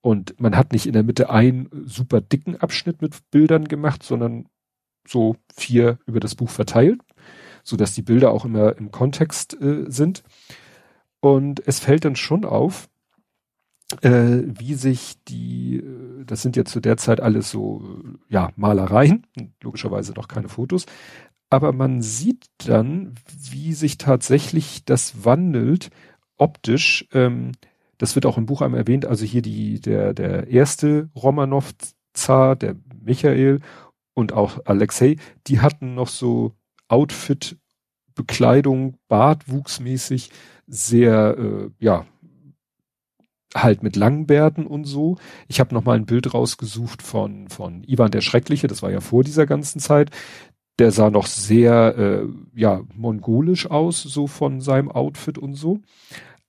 [0.00, 4.46] Und man hat nicht in der Mitte einen super dicken Abschnitt mit Bildern gemacht, sondern
[5.06, 7.00] so vier über das Buch verteilt,
[7.62, 10.22] so dass die Bilder auch immer im Kontext äh, sind.
[11.20, 12.88] Und es fällt dann schon auf,
[14.00, 17.82] äh, wie sich die, äh, das sind ja zu der Zeit alles so,
[18.28, 19.26] ja, Malereien,
[19.62, 20.86] logischerweise noch keine Fotos,
[21.50, 25.90] aber man sieht dann, wie sich tatsächlich das wandelt
[26.38, 27.06] optisch.
[27.12, 27.52] Ähm,
[27.98, 32.76] das wird auch im Buch einmal erwähnt, also hier die, der, der erste Romanov-Zar, der
[33.00, 33.60] Michael
[34.14, 36.52] und auch Alexei, die hatten noch so
[36.88, 37.56] Outfit,
[38.14, 40.30] Bekleidung, Bartwuchsmäßig
[40.66, 42.06] sehr, äh, ja,
[43.54, 45.18] halt mit langen Bärten und so.
[45.48, 49.00] Ich habe noch mal ein Bild rausgesucht von von Ivan der Schreckliche, das war ja
[49.00, 50.10] vor dieser ganzen Zeit.
[50.78, 55.80] Der sah noch sehr äh, ja mongolisch aus, so von seinem Outfit und so.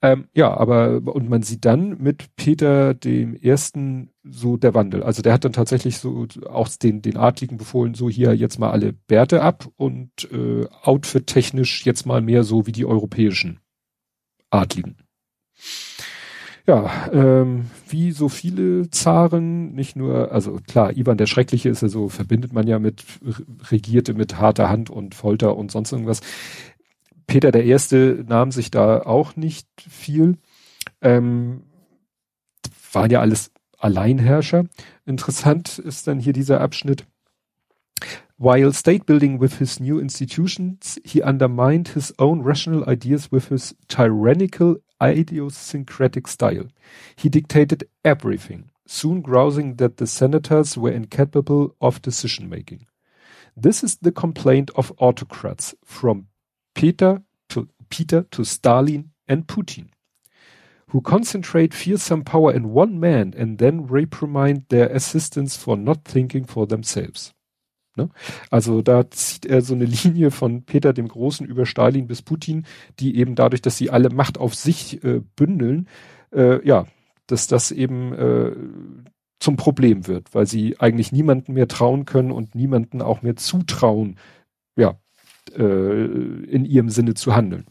[0.04, 5.02] Ähm, ja, aber und man sieht dann mit Peter dem ersten so der Wandel.
[5.02, 8.72] Also der hat dann tatsächlich so auch den den Adligen befohlen, so hier jetzt mal
[8.72, 13.62] alle Bärte ab und äh, Outfit technisch jetzt mal mehr so wie die europäischen
[14.50, 14.98] Adligen.
[16.66, 21.90] Ja, ähm, wie so viele Zaren, nicht nur, also klar, Ivan der Schreckliche ist ja
[21.90, 23.04] so, verbindet man ja mit,
[23.70, 26.22] regierte mit harter Hand und Folter und sonst irgendwas.
[27.28, 30.38] Peter der Erste nahm sich da auch nicht viel.
[31.02, 31.64] Ähm,
[32.92, 34.66] waren ja alles Alleinherrscher.
[35.06, 37.06] Interessant ist dann hier dieser Abschnitt.
[38.38, 43.76] While state building with his new institutions, he undermined his own rational ideas with his
[43.88, 46.68] tyrannical idiosyncratic style.
[47.16, 52.88] He dictated everything, soon grousing that the senators were incapable of decision making.
[53.56, 56.28] This is the complaint of autocrats from
[56.74, 59.88] Peter to, Peter to Stalin and Putin,
[60.88, 66.46] who concentrate fearsome power in one man and then reprimand their assistants for not thinking
[66.46, 67.34] for themselves.
[67.96, 68.10] Ne?
[68.50, 72.66] Also da zieht er so eine Linie von Peter dem Großen über Stalin bis Putin,
[73.00, 75.88] die eben dadurch, dass sie alle Macht auf sich äh, bündeln,
[76.32, 76.88] äh, ja,
[77.28, 78.56] dass das eben äh,
[79.40, 84.18] zum Problem wird, weil sie eigentlich niemanden mehr trauen können und niemanden auch mehr zutrauen,
[84.76, 84.98] ja,
[85.52, 86.06] äh,
[86.46, 87.66] in ihrem Sinne zu handeln.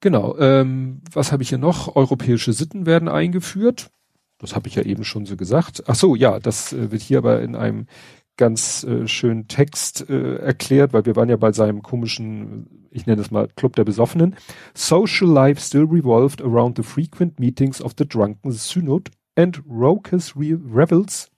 [0.00, 1.94] Genau, ähm, was habe ich hier noch?
[1.94, 3.90] Europäische Sitten werden eingeführt.
[4.38, 5.84] Das habe ich ja eben schon so gesagt.
[5.86, 7.86] Ach so, ja, das äh, wird hier aber in einem
[8.38, 13.20] ganz äh, schönen Text äh, erklärt, weil wir waren ja bei seinem komischen, ich nenne
[13.20, 14.34] es mal Club der Besoffenen.
[14.72, 20.58] Social life still revolved around the frequent meetings of the drunken synod and raucous re
[20.72, 21.30] revels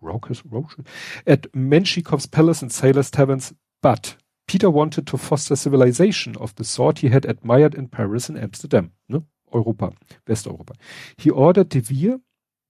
[0.00, 0.84] raucous, raucous
[1.26, 6.98] at Menshikov's palace and sailors taverns, but Peter wanted to foster civilization of the sort
[6.98, 9.22] he had admired in Paris and Amsterdam, ne?
[9.52, 9.92] Europa,
[10.26, 10.74] Westeuropa.
[11.16, 12.20] He ordered De Vere,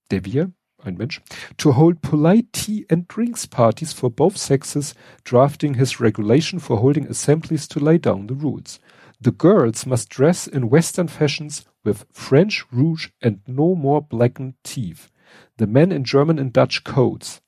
[0.08, 0.52] De Vere,
[0.84, 1.20] ein Mensch,
[1.58, 7.06] to hold polite tea and drinks parties for both sexes, drafting his regulation for holding
[7.06, 8.78] assemblies to lay down the rules.
[9.20, 15.10] The girls must dress in Western fashions with French rouge and no more blackened teeth.
[15.58, 17.42] The men in German and Dutch coats.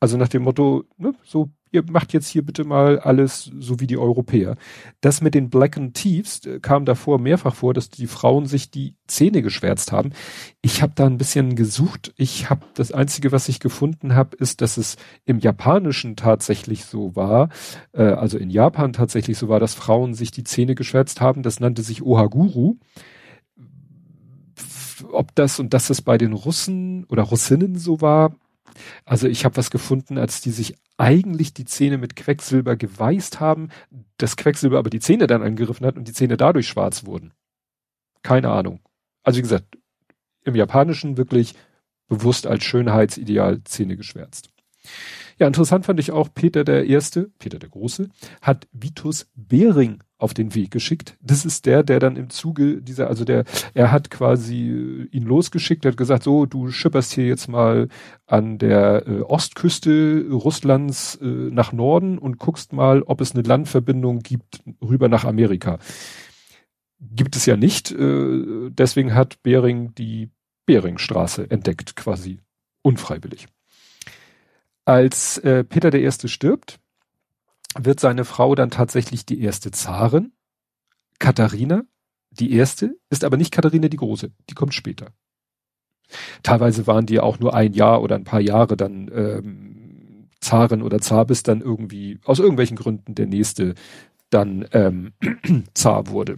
[0.00, 3.86] Also nach dem Motto, ne, so ihr macht jetzt hier bitte mal alles so wie
[3.86, 4.56] die Europäer.
[5.00, 8.70] Das mit den Black and Thieves äh, kam davor mehrfach vor, dass die Frauen sich
[8.70, 10.10] die Zähne geschwärzt haben.
[10.62, 12.12] Ich habe da ein bisschen gesucht.
[12.16, 17.14] Ich habe das einzige, was ich gefunden habe, ist, dass es im Japanischen tatsächlich so
[17.14, 17.50] war,
[17.92, 21.42] äh, also in Japan tatsächlich so war, dass Frauen sich die Zähne geschwärzt haben.
[21.42, 22.76] Das nannte sich Ohaguru
[25.10, 28.34] ob das und dass es bei den Russen oder Russinnen so war,
[29.04, 33.70] also ich habe was gefunden, als die sich eigentlich die Zähne mit Quecksilber geweißt haben,
[34.18, 37.32] das Quecksilber aber die Zähne dann angegriffen hat und die Zähne dadurch schwarz wurden.
[38.22, 38.80] Keine Ahnung.
[39.22, 39.78] Also wie gesagt,
[40.44, 41.54] im Japanischen wirklich
[42.08, 44.50] bewusst als Schönheitsideal Zähne geschwärzt.
[45.38, 48.08] Ja, interessant fand ich auch, Peter der Erste, Peter der Große,
[48.40, 51.16] hat Vitus Bering auf den Weg geschickt.
[51.20, 53.44] Das ist der, der dann im Zuge dieser, also der,
[53.74, 57.88] er hat quasi äh, ihn losgeschickt, hat gesagt, so, du schipperst hier jetzt mal
[58.26, 64.20] an der äh, Ostküste Russlands äh, nach Norden und guckst mal, ob es eine Landverbindung
[64.20, 65.78] gibt rüber nach Amerika.
[66.98, 70.30] Gibt es ja nicht, äh, deswegen hat Bering die
[70.64, 72.40] Beringstraße entdeckt, quasi
[72.82, 73.48] unfreiwillig.
[74.86, 76.78] Als äh, Peter der Erste stirbt,
[77.76, 80.32] wird seine Frau dann tatsächlich die erste Zarin.
[81.18, 81.82] Katharina,
[82.30, 85.08] die erste, ist aber nicht Katharina die Große, die kommt später.
[86.44, 91.00] Teilweise waren die auch nur ein Jahr oder ein paar Jahre dann ähm, Zaren oder
[91.00, 93.74] Zar, bis dann irgendwie aus irgendwelchen Gründen der nächste
[94.30, 95.14] dann ähm,
[95.74, 96.36] Zar wurde.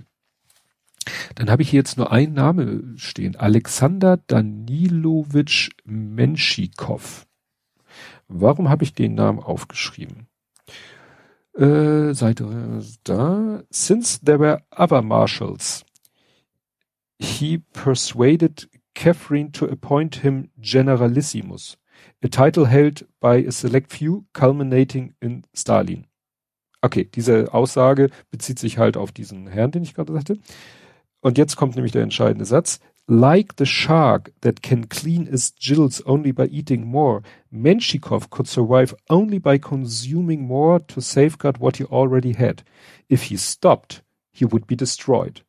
[1.35, 3.37] Dann habe ich hier jetzt nur einen Name stehen.
[3.37, 7.28] Alexander Danilowitsch Menschikow.
[8.29, 10.29] Warum habe ich den Namen aufgeschrieben?
[11.57, 13.63] Äh, Seite da.
[13.71, 15.85] Since there were other marshals,
[17.19, 21.77] he persuaded Catherine to appoint him Generalissimus,
[22.23, 26.07] a title held by a select few, culminating in Stalin.
[26.81, 30.39] Okay, diese Aussage bezieht sich halt auf diesen Herrn, den ich gerade sagte.
[31.21, 32.79] Und jetzt kommt nämlich der entscheidende Satz.
[33.11, 38.95] Like the shark that can clean its gills only by eating more, Menshikov could survive
[39.09, 42.65] only by consuming more to safeguard what he already had.
[43.09, 45.41] If he stopped, he would be destroyed.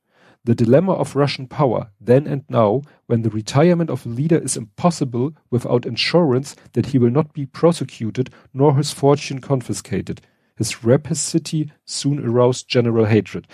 [0.46, 4.56] The dilemma of Russian power, then and now, when the retirement of a leader is
[4.56, 10.22] impossible without insurance that he will not be prosecuted nor his fortune confiscated.
[10.56, 13.48] His rapacity soon aroused general hatred.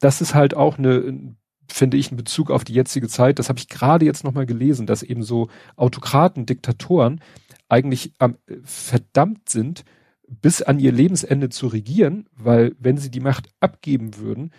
[0.00, 1.36] Das ist halt auch eine
[1.70, 4.86] finde ich, in Bezug auf die jetzige Zeit, das habe ich gerade jetzt nochmal gelesen,
[4.86, 7.20] dass eben so Autokraten, Diktatoren
[7.68, 9.84] eigentlich ähm, verdammt sind,
[10.26, 14.52] bis an ihr Lebensende zu regieren, weil wenn sie die Macht abgeben würden,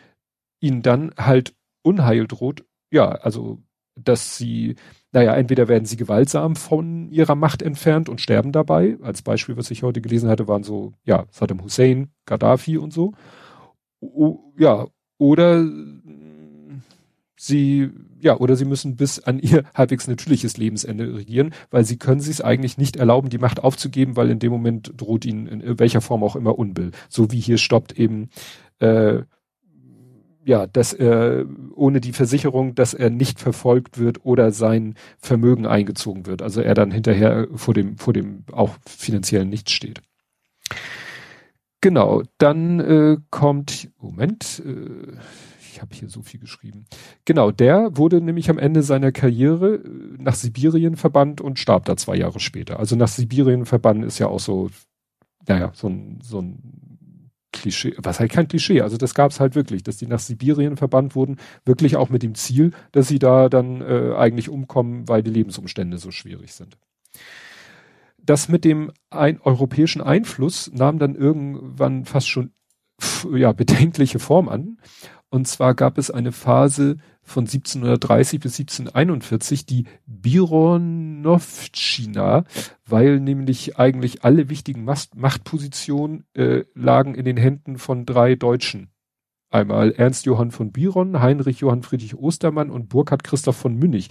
[0.60, 3.62] ihnen dann halt Unheil droht, ja, also
[3.96, 4.76] dass sie,
[5.14, 8.98] naja, entweder werden sie gewaltsam von ihrer Macht entfernt und sterben dabei.
[9.02, 13.14] Als Beispiel, was ich heute gelesen hatte, waren so, ja, Saddam Hussein, Gaddafi und so.
[14.02, 14.88] O, ja,
[15.18, 15.66] oder
[17.36, 22.22] sie, ja, oder sie müssen bis an ihr halbwegs natürliches Lebensende regieren, weil sie können
[22.22, 26.02] sich eigentlich nicht erlauben, die Macht aufzugeben, weil in dem Moment droht ihnen in welcher
[26.02, 26.92] Form auch immer Unbill.
[27.10, 28.30] So wie hier stoppt eben,
[28.80, 29.24] äh,
[30.46, 36.28] ja, dass er ohne die Versicherung, dass er nicht verfolgt wird oder sein Vermögen eingezogen
[36.28, 36.44] wird.
[36.44, 40.02] Also er dann hinterher vor dem, vor dem auch finanziellen Nichts steht.
[41.82, 45.18] Genau, dann äh, kommt, Moment, äh,
[45.76, 46.86] ich habe hier so viel geschrieben.
[47.26, 51.98] Genau, der wurde nämlich am Ende seiner Karriere äh, nach Sibirien verbannt und starb da
[51.98, 52.80] zwei Jahre später.
[52.80, 54.70] Also nach Sibirien verbannen ist ja auch so,
[55.48, 59.56] naja, so ein, so ein Klischee, was halt kein Klischee, also das gab es halt
[59.56, 63.50] wirklich, dass die nach Sibirien verbannt wurden, wirklich auch mit dem Ziel, dass sie da
[63.50, 66.78] dann äh, eigentlich umkommen, weil die Lebensumstände so schwierig sind.
[68.18, 72.52] Das mit dem ein, europäischen Einfluss nahm dann irgendwann fast schon
[73.34, 74.78] ja, bedenkliche Form an.
[75.36, 82.46] Und zwar gab es eine Phase von 1730 bis 1741, die Bironovchina,
[82.86, 88.92] weil nämlich eigentlich alle wichtigen Machtpositionen äh, lagen in den Händen von drei Deutschen.
[89.50, 94.08] Einmal Ernst Johann von Biron, Heinrich Johann Friedrich Ostermann und Burkhard Christoph von Münnig.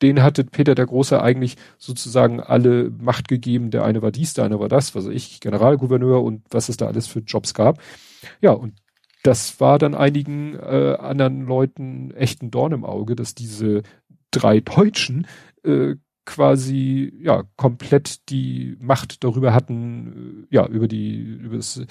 [0.00, 3.72] Den hatte Peter der Große eigentlich sozusagen alle Macht gegeben.
[3.72, 6.76] Der eine war dies, der eine war das, was weiß ich, Generalgouverneur und was es
[6.76, 7.80] da alles für Jobs gab.
[8.40, 8.74] Ja, und
[9.22, 13.82] das war dann einigen äh, anderen Leuten echt ein Dorn im Auge, dass diese
[14.30, 15.26] drei Deutschen
[15.62, 21.82] äh, quasi ja komplett die Macht darüber hatten, äh, ja über die über das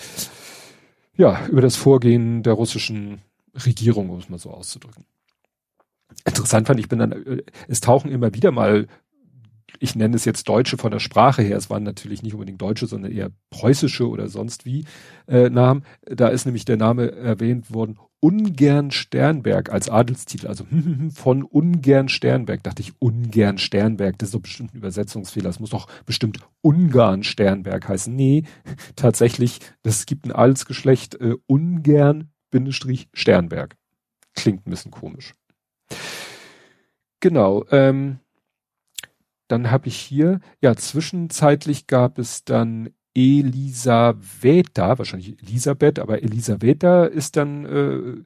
[1.16, 3.22] ja über das Vorgehen der russischen
[3.66, 5.06] Regierung, um es mal so auszudrücken.
[6.26, 8.88] Interessant fand ich bin dann äh, es tauchen immer wieder mal
[9.80, 12.88] ich nenne es jetzt Deutsche von der Sprache her, es waren natürlich nicht unbedingt Deutsche,
[12.88, 14.86] sondern eher preußische oder sonst wie
[15.28, 15.84] äh, Namen.
[16.04, 20.66] Da ist nämlich der Name erwähnt worden, Ungern Sternberg als Adelstitel, also
[21.14, 22.64] von Ungern Sternberg.
[22.64, 25.50] Dachte ich, Ungern Sternberg, das ist doch bestimmt ein Übersetzungsfehler.
[25.50, 28.14] Es muss doch bestimmt Ungarn Sternberg heißen.
[28.14, 28.44] Nee,
[28.96, 33.76] tatsächlich, es gibt ein Adelsgeschlecht äh, Ungern Bindestrich Sternberg.
[34.36, 35.34] Klingt ein bisschen komisch.
[37.20, 38.20] Genau, ähm,
[39.50, 47.36] dann habe ich hier, ja, zwischenzeitlich gab es dann Elisaveta, wahrscheinlich Elisabeth, aber Elisaveta ist
[47.36, 48.24] dann äh,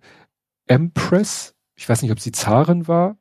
[0.68, 1.56] Empress.
[1.76, 3.18] Ich weiß nicht, ob sie Zarin war,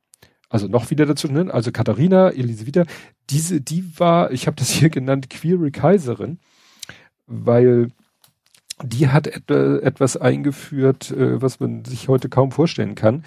[0.49, 2.85] also noch wieder dazu nennen, also Katharina Elisabetta,
[3.31, 6.41] diese, die war, ich habe das hier genannt, queere Kaiserin,
[7.27, 7.89] weil
[8.83, 13.25] die hat et etwas eingeführt, äh, was man sich heute kaum vorstellen kann.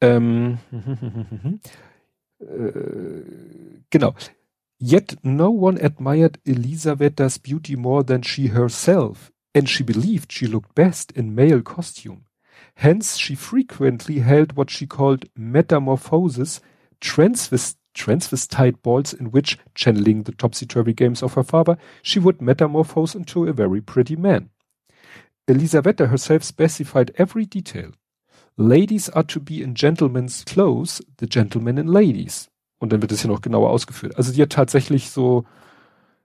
[0.00, 0.58] Ähm,
[2.40, 3.22] äh,
[3.90, 4.14] genau.
[4.78, 10.74] Yet no one admired Elisabeth's beauty more than she herself, and she believed she looked
[10.74, 12.26] best in male costume.
[12.76, 16.60] Hence, she frequently held what she called metamorphoses,
[17.00, 23.16] transvest transvestite balls in which, channeling the topsy-turvy games of her father, she would metamorphose
[23.16, 24.50] into a very pretty man.
[25.48, 27.90] Elisabetta herself specified every detail.
[28.58, 32.50] Ladies are to be in gentlemen's clothes, the gentlemen in ladies.
[32.78, 34.16] Und dann wird es hier noch genauer ausgeführt.
[34.16, 35.44] Also die hat tatsächlich so,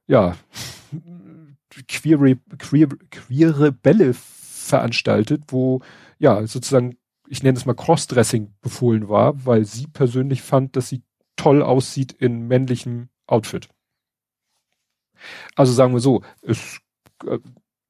[0.07, 0.36] ja,
[1.88, 5.81] queere, queere, queere Bälle veranstaltet, wo
[6.17, 11.03] ja sozusagen, ich nenne es mal Crossdressing befohlen war, weil sie persönlich fand, dass sie
[11.36, 13.69] toll aussieht in männlichem Outfit.
[15.53, 16.79] Also sagen wir so, es,
[17.27, 17.38] äh,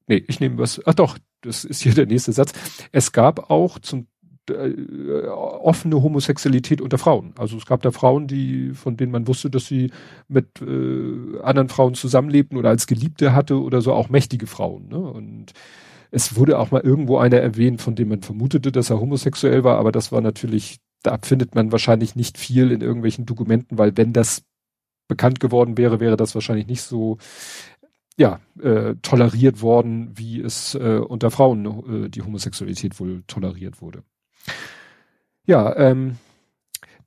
[0.06, 2.52] nee, ich nehme was, ach doch, das ist hier der nächste Satz.
[2.92, 4.06] Es gab auch zum
[4.50, 7.34] äh, offene Homosexualität unter Frauen.
[7.38, 9.90] Also es gab da Frauen, die, von denen man wusste, dass sie
[10.28, 14.88] mit äh, anderen Frauen zusammenlebten oder als Geliebte hatte oder so auch mächtige Frauen.
[14.88, 14.98] Ne?
[14.98, 15.52] Und
[16.10, 19.78] es wurde auch mal irgendwo einer erwähnt, von dem man vermutete, dass er homosexuell war,
[19.78, 24.12] aber das war natürlich, da findet man wahrscheinlich nicht viel in irgendwelchen Dokumenten, weil wenn
[24.12, 24.44] das
[25.08, 27.18] bekannt geworden wäre, wäre das wahrscheinlich nicht so
[28.16, 34.04] ja, äh, toleriert worden, wie es äh, unter Frauen äh, die Homosexualität wohl toleriert wurde.
[35.46, 36.16] Ja, ähm,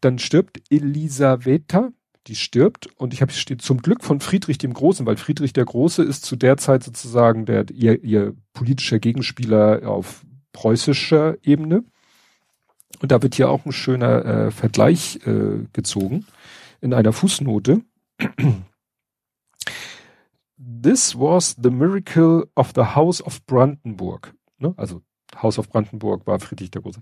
[0.01, 1.91] dann stirbt Elisaveta,
[2.27, 6.03] die stirbt und ich habe zum Glück von Friedrich dem Großen, weil Friedrich der Große
[6.03, 11.83] ist zu der Zeit sozusagen der ihr, ihr politischer Gegenspieler auf preußischer Ebene.
[12.99, 16.25] Und da wird hier auch ein schöner äh, Vergleich äh, gezogen
[16.81, 17.81] in einer Fußnote.
[20.57, 24.33] This was the miracle of the House of Brandenburg.
[24.57, 24.73] Ne?
[24.77, 25.01] Also
[25.41, 27.01] House of Brandenburg war Friedrich der Große.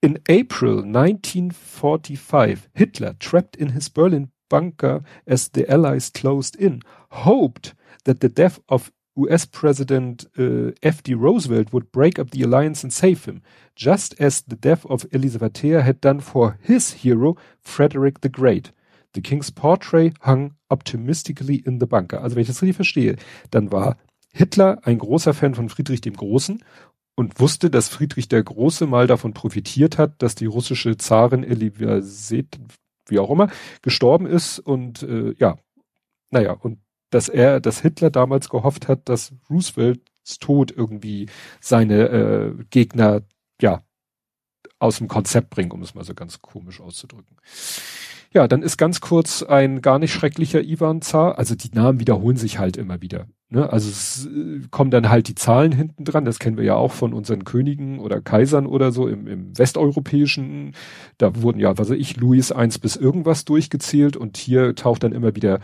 [0.00, 7.74] In April 1945, Hitler, trapped in his Berlin bunker as the Allies closed in, hoped
[8.04, 11.14] that the death of US President uh, F.D.
[11.14, 13.42] Roosevelt would break up the alliance and save him,
[13.76, 18.72] just as the death of Elisabethea had done for his hero, Frederick the Great.
[19.12, 22.22] The King's portrait hung optimistically in the bunker.
[22.22, 23.16] Also wenn ich das richtig verstehe,
[23.50, 23.98] dann war
[24.32, 26.64] Hitler ein großer Fan von Friedrich dem Großen
[27.14, 32.58] und wusste, dass Friedrich der Große mal davon profitiert hat, dass die russische Zarin Elisabeth,
[33.06, 33.50] wie auch immer,
[33.82, 35.58] gestorben ist und äh, ja,
[36.30, 36.78] naja, und
[37.10, 41.28] dass er, dass Hitler damals gehofft hat, dass Roosevelts Tod irgendwie
[41.60, 43.22] seine äh, Gegner
[43.60, 43.82] ja
[44.78, 47.36] aus dem Konzept bringt, um es mal so ganz komisch auszudrücken.
[48.32, 51.38] Ja, dann ist ganz kurz ein gar nicht schrecklicher Ivan Zar.
[51.38, 53.26] Also die Namen wiederholen sich halt immer wieder.
[53.52, 53.70] Ne?
[53.70, 56.24] Also es äh, kommen dann halt die Zahlen hinten dran.
[56.24, 60.74] Das kennen wir ja auch von unseren Königen oder Kaisern oder so im, im westeuropäischen.
[61.18, 65.12] Da wurden ja, was weiß ich, Louis eins bis irgendwas durchgezählt und hier taucht dann
[65.12, 65.60] immer wieder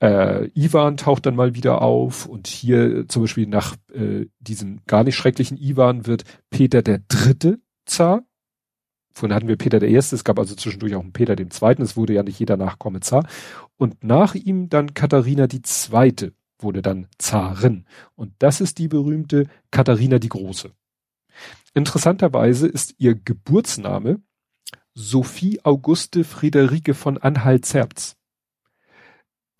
[0.00, 5.04] äh, Ivan taucht dann mal wieder auf und hier zum Beispiel nach äh, diesem gar
[5.04, 8.22] nicht schrecklichen Ivan wird Peter der Dritte Zar
[9.12, 11.82] Vorhin hatten wir Peter der Erste, es gab also zwischendurch auch einen Peter dem Zweiten,
[11.82, 13.26] es wurde ja nicht jeder Nachkomme Zar.
[13.76, 16.32] Und nach ihm dann Katharina die Zweite
[16.62, 17.86] wurde dann Zarin.
[18.14, 20.72] Und das ist die berühmte Katharina die Große.
[21.74, 24.20] Interessanterweise ist ihr Geburtsname
[24.94, 28.16] Sophie Auguste Friederike von Anhalt-Zerbst.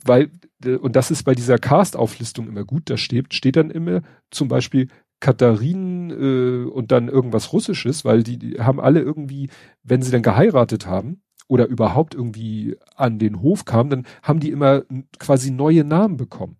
[0.04, 0.30] Weil,
[0.64, 4.48] äh, und das ist bei dieser Cast-Auflistung immer gut, da steht, steht dann immer zum
[4.48, 4.88] Beispiel
[5.20, 9.50] Katharinen äh, und dann irgendwas Russisches, weil die, die haben alle irgendwie,
[9.82, 14.50] wenn sie dann geheiratet haben oder überhaupt irgendwie an den Hof kamen, dann haben die
[14.50, 14.82] immer
[15.18, 16.56] quasi neue Namen bekommen.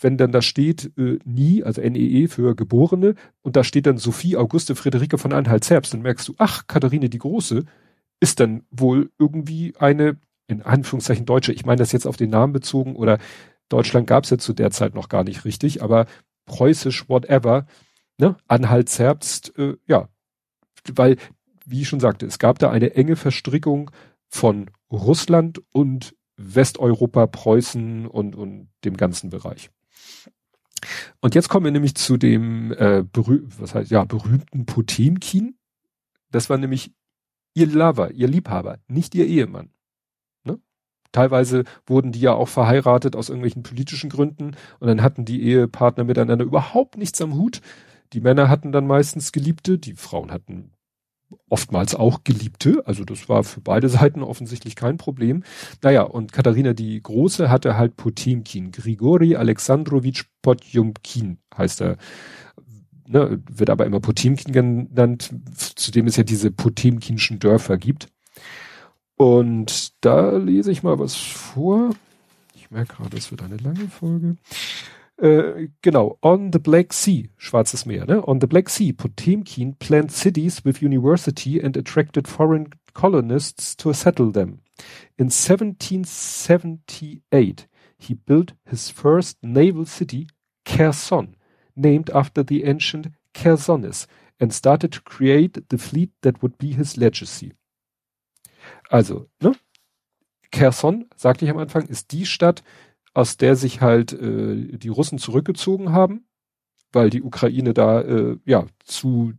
[0.00, 3.98] Wenn dann da steht äh, nie, also NEE e für Geborene, und da steht dann
[3.98, 7.64] Sophie Auguste Friederike von Anhalt-Zerbst, dann merkst du, ach, Katharine die Große
[8.20, 12.52] ist dann wohl irgendwie eine, in Anführungszeichen Deutsche, ich meine das jetzt auf den Namen
[12.52, 13.18] bezogen, oder
[13.68, 16.06] Deutschland gab es ja zu der Zeit noch gar nicht richtig, aber
[16.46, 17.66] preußisch, whatever,
[18.18, 20.08] ne, Anhalt Zerbst, äh, ja,
[20.92, 21.16] weil,
[21.66, 23.90] wie ich schon sagte, es gab da eine enge Verstrickung
[24.28, 29.70] von Russland und Westeuropa, Preußen und, und dem ganzen Bereich.
[31.20, 35.58] Und jetzt kommen wir nämlich zu dem äh, berüh was heißt ja berühmten Potemkin.
[36.30, 36.92] Das war nämlich
[37.54, 39.70] ihr Lover, ihr Liebhaber, nicht ihr Ehemann.
[41.12, 46.04] Teilweise wurden die ja auch verheiratet aus irgendwelchen politischen Gründen und dann hatten die Ehepartner
[46.04, 47.60] miteinander überhaupt nichts am Hut.
[48.12, 50.72] Die Männer hatten dann meistens Geliebte, die Frauen hatten
[51.48, 52.82] oftmals auch Geliebte.
[52.86, 55.44] Also das war für beide Seiten offensichtlich kein Problem.
[55.82, 58.72] Naja, und Katharina die Große hatte halt Potemkin.
[58.72, 61.96] Grigori Alexandrowitsch Potjomkin heißt er.
[63.10, 68.08] Ne, wird aber immer Potemkin genannt, zudem es ja diese potemkinschen Dörfer gibt.
[69.16, 71.90] Und da lese ich mal was vor.
[72.54, 74.36] Ich merke gerade, es wird eine lange Folge.
[75.20, 78.22] Äh, genau, on the Black Sea, Schwarzes Meer, ne?
[78.26, 84.30] On the Black Sea, Potemkin planned cities with university and attracted foreign colonists to settle
[84.30, 84.60] them.
[85.16, 87.66] In 1778,
[87.98, 90.28] he built his first naval city,
[90.64, 91.34] Kherson,
[91.74, 94.06] named after the ancient Chersonis,
[94.38, 97.54] and started to create the fleet that would be his legacy.
[98.88, 99.56] Also, ne?
[100.52, 102.62] Kherson, sagte ich am Anfang, ist die Stadt,
[103.18, 106.28] aus der sich halt äh, die Russen zurückgezogen haben,
[106.92, 109.32] weil die Ukraine da äh, ja zu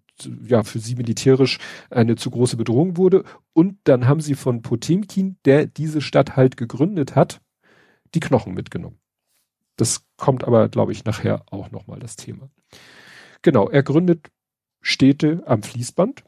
[0.45, 1.59] ja für sie militärisch
[1.89, 3.23] eine zu große Bedrohung wurde
[3.53, 7.39] und dann haben sie von Potemkin, der diese Stadt halt gegründet hat,
[8.15, 8.99] die Knochen mitgenommen.
[9.77, 12.49] Das kommt aber, glaube ich, nachher auch nochmal das Thema.
[13.43, 14.27] Genau, er gründet
[14.81, 16.25] Städte am Fließband.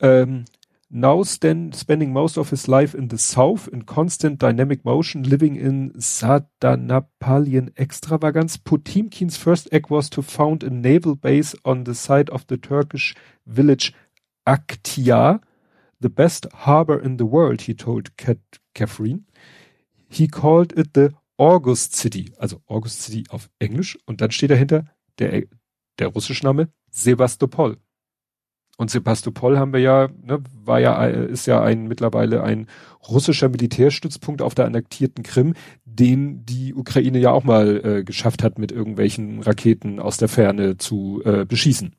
[0.00, 0.44] Ähm,
[0.90, 5.92] now spending most of his life in the south in constant dynamic motion, living in
[5.94, 8.56] Sardanapalian extravagance.
[8.56, 13.14] Potemkin's first act was to found a naval base on the site of the Turkish
[13.46, 13.92] village
[14.46, 15.40] Aktia,
[16.00, 18.38] the best harbor in the world, he told Kat
[18.74, 19.24] Catherine.
[20.08, 24.84] He called it the August City, also August City auf Englisch, und dann steht dahinter
[25.18, 25.42] der,
[25.98, 27.78] der russische Name Sebastopol.
[28.76, 32.66] Und Sebastopol haben wir ja, ne, war ja, ist ja ein mittlerweile ein
[33.08, 35.54] russischer Militärstützpunkt auf der annektierten Krim,
[35.84, 40.76] den die Ukraine ja auch mal äh, geschafft hat, mit irgendwelchen Raketen aus der Ferne
[40.76, 41.96] zu äh, beschießen.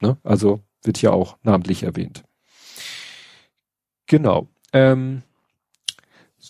[0.00, 0.16] Ne?
[0.24, 2.24] Also wird hier auch namentlich erwähnt.
[4.06, 4.48] Genau.
[4.72, 5.22] Ähm,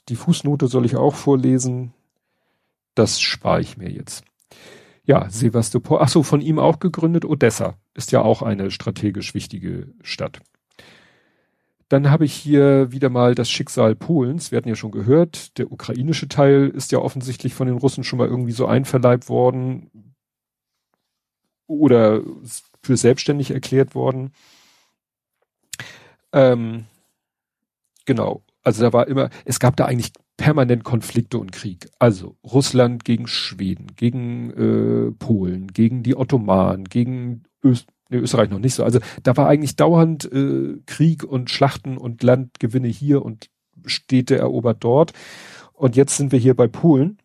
[0.08, 1.92] die Fußnote soll ich auch vorlesen.
[2.94, 4.24] Das spare ich mir jetzt.
[5.04, 9.92] Ja, Sevastopol, ach so, von ihm auch gegründet, Odessa ist ja auch eine strategisch wichtige
[10.02, 10.40] Stadt.
[11.88, 14.52] Dann habe ich hier wieder mal das Schicksal Polens.
[14.52, 18.18] Wir hatten ja schon gehört, der ukrainische Teil ist ja offensichtlich von den Russen schon
[18.18, 19.90] mal irgendwie so einverleibt worden
[21.66, 22.22] oder
[22.82, 24.32] für selbstständig erklärt worden.
[26.32, 26.86] Ähm,
[28.04, 28.44] genau.
[28.62, 31.90] Also da war immer, es gab da eigentlich permanent Konflikte und Krieg.
[31.98, 38.58] Also Russland gegen Schweden, gegen äh, Polen, gegen die Ottomanen, gegen Öst nee, Österreich noch
[38.58, 38.82] nicht so.
[38.82, 43.50] Also da war eigentlich dauernd äh, Krieg und Schlachten und Landgewinne hier und
[43.84, 45.12] Städte erobert dort.
[45.74, 47.18] Und jetzt sind wir hier bei Polen.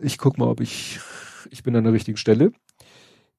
[0.00, 1.00] Ich guck mal, ob ich,
[1.50, 2.52] ich bin an der richtigen Stelle.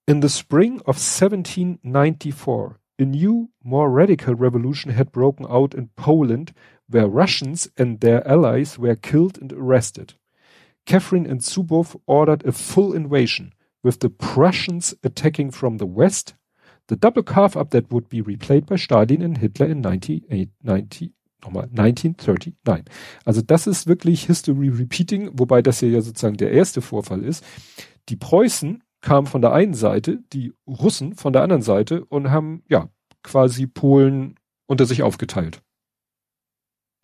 [0.06, 6.52] In the spring of 1794, a new, more radical revolution had broken out in Poland
[6.92, 10.14] where Russians and their allies were killed and arrested.
[10.86, 16.36] Catherine and Zubov ordered a full invasion, with the Prussians attacking from the west,
[16.88, 21.14] the double carve-up that would be replayed by Stalin and Hitler in 1990,
[21.44, 22.86] nochmal, 1939.
[23.26, 27.44] Also das ist wirklich History Repeating, wobei das hier ja sozusagen der erste Vorfall ist.
[28.10, 32.64] Die Preußen kamen von der einen Seite, die Russen von der anderen Seite und haben
[32.68, 32.90] ja
[33.24, 34.36] quasi Polen
[34.68, 35.62] unter sich aufgeteilt.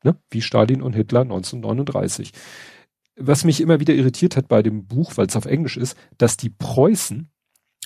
[0.04, 0.16] Ne?
[0.30, 2.32] Wie Stalin und Hitler 1939.
[3.16, 6.38] Was mich immer wieder irritiert hat bei dem Buch, weil es auf Englisch ist, dass
[6.38, 7.30] die Preußen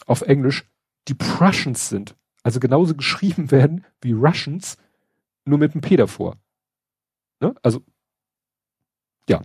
[0.05, 0.69] auf Englisch
[1.07, 2.15] die Prussians sind.
[2.43, 4.77] Also genauso geschrieben werden wie Russians,
[5.45, 6.37] nur mit einem P davor.
[7.39, 7.55] Ne?
[7.63, 7.83] Also
[9.29, 9.41] ja.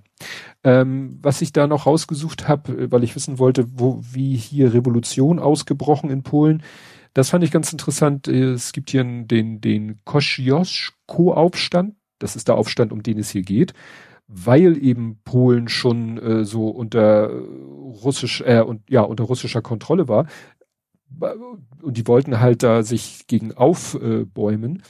[0.65, 5.39] Ähm, was ich da noch rausgesucht habe, weil ich wissen wollte, wo, wie hier Revolution
[5.39, 6.63] ausgebrochen in Polen,
[7.15, 8.29] das fand ich ganz interessant.
[8.29, 11.95] Es gibt hier den, den Kosciuszko-Aufstand.
[12.19, 13.75] Das ist der Aufstand, um den es hier geht,
[14.27, 20.27] weil eben Polen schon äh, so unter russisch äh, und ja unter russischer Kontrolle war
[21.83, 24.83] und die wollten halt da sich gegen aufbäumen.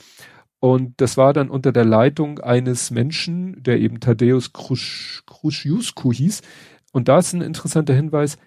[0.59, 6.41] Und das war dann unter der Leitung eines Menschen, der eben Tadeusz Kruszewski hieß.
[6.91, 8.37] Und da ist ein interessanter Hinweis,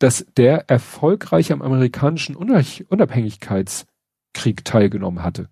[0.00, 5.48] dass der erfolgreich am amerikanischen Unabhängigkeitskrieg teilgenommen hatte.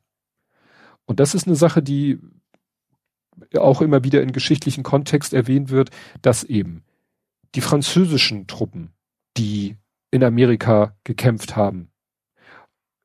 [1.05, 2.19] Und das ist eine Sache, die
[3.57, 5.91] auch immer wieder in geschichtlichen Kontext erwähnt wird,
[6.23, 6.85] dass eben
[7.55, 8.91] die französischen Truppen,
[9.37, 9.77] die
[10.11, 11.91] in Amerika gekämpft haben,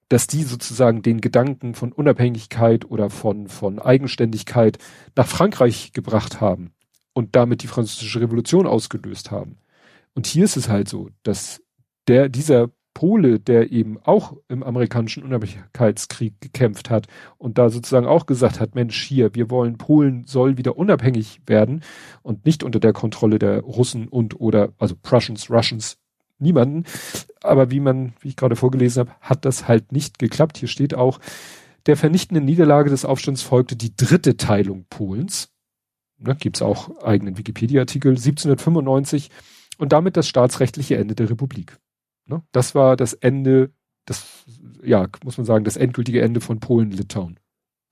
[0.10, 4.78] dass die sozusagen den Gedanken von Unabhängigkeit oder von, von Eigenständigkeit
[5.16, 6.74] nach Frankreich gebracht haben
[7.14, 9.58] und damit die französische Revolution ausgelöst haben.
[10.14, 11.62] Und hier ist es halt so, dass
[12.08, 12.70] der, dieser
[13.02, 17.08] Pole, der eben auch im amerikanischen Unabhängigkeitskrieg gekämpft hat
[17.40, 21.82] und da sozusagen auch gesagt hat, Mensch, hier, wir wollen, Polen soll wieder unabhängig werden
[22.22, 25.98] und nicht unter der Kontrolle der Russen und oder, also Prussians, Russians,
[26.38, 26.84] niemanden.
[27.42, 30.60] Aber wie man, wie ich gerade vorgelesen habe, hat das halt nicht geklappt.
[30.60, 31.20] Hier steht auch,
[31.88, 35.50] der vernichtenden Niederlage des Aufstands folgte die dritte Teilung Polens.
[36.20, 39.32] Ne, Gibt auch eigenen Wikipedia-Artikel 1795
[39.80, 41.80] und damit das staatsrechtliche Ende der Republik.
[42.32, 42.42] Ne?
[42.54, 43.72] Das war das Ende,
[44.06, 44.46] das,
[44.84, 47.40] ja, muss man sagen, das endgültige Ende von Polen-Litauen.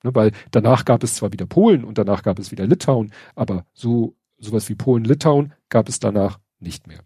[0.04, 0.16] Ne?
[0.16, 4.16] Weil danach gab es zwar wieder Polen und danach gab es wieder Litauen, aber so
[4.38, 7.04] sowas wie Polen-Litauen gab es danach nicht mehr.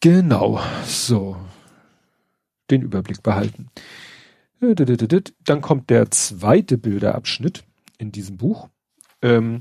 [0.00, 1.36] Genau, so.
[2.70, 3.68] Den Überblick behalten.
[4.60, 7.64] Dann kommt der zweite Bilderabschnitt
[7.98, 8.68] in diesem Buch,
[9.20, 9.58] ähm,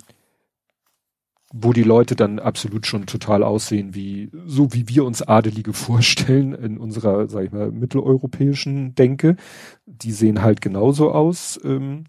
[1.57, 6.53] wo die Leute dann absolut schon total aussehen wie, so wie wir uns Adelige vorstellen
[6.53, 9.37] in unserer, sag ich mal, mitteleuropäischen Denke.
[9.85, 11.59] Die sehen halt genauso aus.
[11.63, 12.05] Ähm,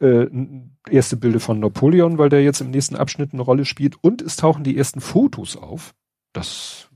[0.00, 0.26] äh,
[0.88, 4.36] erste Bilder von Napoleon, weil der jetzt im nächsten Abschnitt eine Rolle spielt und es
[4.36, 5.94] tauchen die ersten Fotos auf.
[6.32, 6.90] Das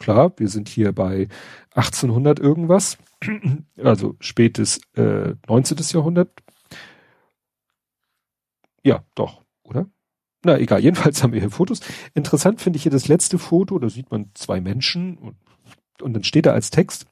[0.00, 1.28] Klar, wir sind hier bei
[1.74, 2.96] 1800 irgendwas,
[3.76, 5.76] also spätes äh, 19.
[5.92, 6.42] Jahrhundert.
[8.82, 9.86] Ja, doch, oder?
[10.42, 11.80] Na egal, jedenfalls haben wir hier Fotos.
[12.14, 15.36] Interessant finde ich hier das letzte Foto, da sieht man zwei Menschen und,
[16.00, 17.06] und dann steht da als Text,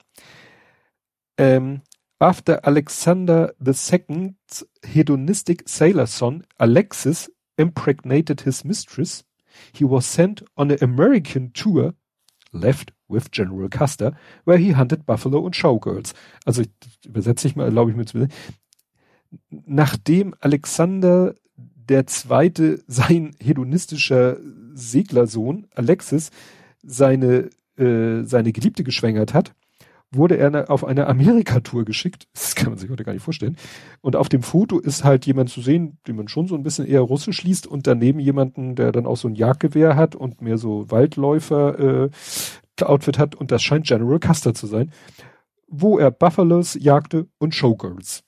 [1.37, 1.83] ähm,
[2.21, 9.25] After Alexander II's hedonistic sailor son Alexis impregnated his mistress,
[9.73, 11.95] he was sent on an American tour
[12.51, 16.13] left with General Custer, where he hunted buffalo und showgirls.
[16.45, 16.65] Also
[17.05, 18.27] übersetze ich mal, erlaube ich mir zu
[19.51, 21.35] Nachdem Alexander
[21.89, 24.37] der Zweite sein hedonistischer
[24.75, 26.31] Seglersohn Alexis
[26.83, 29.55] seine äh, seine Geliebte geschwängert hat,
[30.11, 32.27] wurde er auf eine Amerika-Tour geschickt.
[32.33, 33.57] Das kann man sich heute gar nicht vorstellen.
[34.01, 36.87] Und auf dem Foto ist halt jemand zu sehen, den man schon so ein bisschen
[36.87, 40.59] eher russisch liest und daneben jemanden, der dann auch so ein Jagdgewehr hat und mehr
[40.59, 42.11] so Waldläufer äh,
[42.81, 44.93] hat und das scheint General Custer zu sein,
[45.67, 48.23] wo er Buffalos jagte und Showgirls.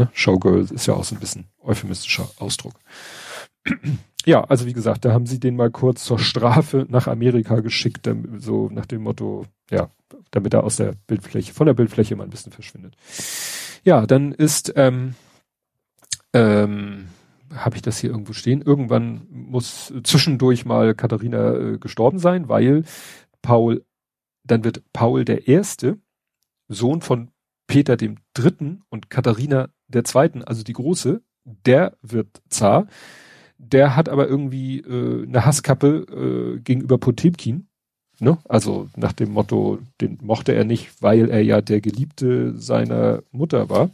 [0.00, 0.08] Ne?
[0.14, 2.74] Showgirls ist ja auch so ein bisschen euphemistischer Ausdruck.
[4.24, 8.08] ja, also wie gesagt, da haben sie den mal kurz zur Strafe nach Amerika geschickt,
[8.38, 9.90] so nach dem Motto, ja,
[10.30, 12.96] damit er aus der Bildfläche, von der Bildfläche mal ein bisschen verschwindet.
[13.84, 15.14] Ja, dann ist, ähm,
[16.32, 17.08] ähm,
[17.54, 18.62] habe ich das hier irgendwo stehen.
[18.62, 22.84] Irgendwann muss zwischendurch mal Katharina äh, gestorben sein, weil
[23.42, 23.84] Paul,
[24.44, 25.98] dann wird Paul der Erste,
[26.68, 27.30] Sohn von
[27.66, 32.86] Peter dem Dritten und Katharina der Zweiten, also die Große, der wird Zar.
[33.58, 37.68] Der hat aber irgendwie äh, eine Hasskappe äh, gegenüber Potemkin
[38.20, 38.36] Ne?
[38.46, 43.70] Also nach dem Motto, den mochte er nicht, weil er ja der Geliebte seiner Mutter
[43.70, 43.90] war.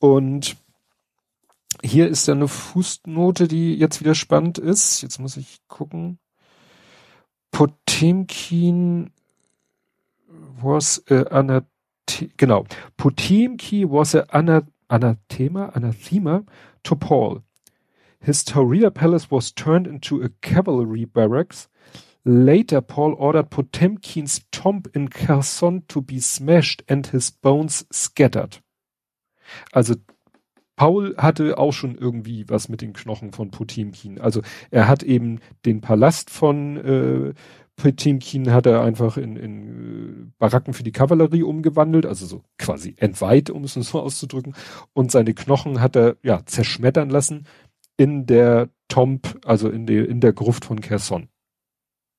[0.00, 0.56] Und
[1.82, 5.02] hier ist dann eine Fußnote, die jetzt wieder spannend ist.
[5.02, 6.18] Jetzt muss ich gucken.
[7.52, 9.12] Potemkin
[10.60, 11.66] was a anathe
[12.36, 12.64] genau.
[12.96, 14.24] Potemkin was a
[14.88, 16.44] anathema, anathema
[16.84, 17.42] to Paul.
[18.20, 21.68] His Taurida palace was turned into a cavalry barracks
[22.24, 28.58] Later, Paul ordered Potemkin's tomb in Kherson to be smashed and his bones scattered.
[29.72, 29.94] Also
[30.76, 34.20] Paul hatte auch schon irgendwie was mit den Knochen von Potemkin.
[34.20, 37.34] Also er hat eben den Palast von äh,
[37.78, 42.96] Potemkin hat er einfach in, in äh, Baracken für die Kavallerie umgewandelt, also so quasi
[42.98, 44.54] entweiht, um es so auszudrücken.
[44.92, 47.46] Und seine Knochen hat er ja zerschmettern lassen
[47.96, 51.28] in der Tomb, also in der in der Gruft von Kherson.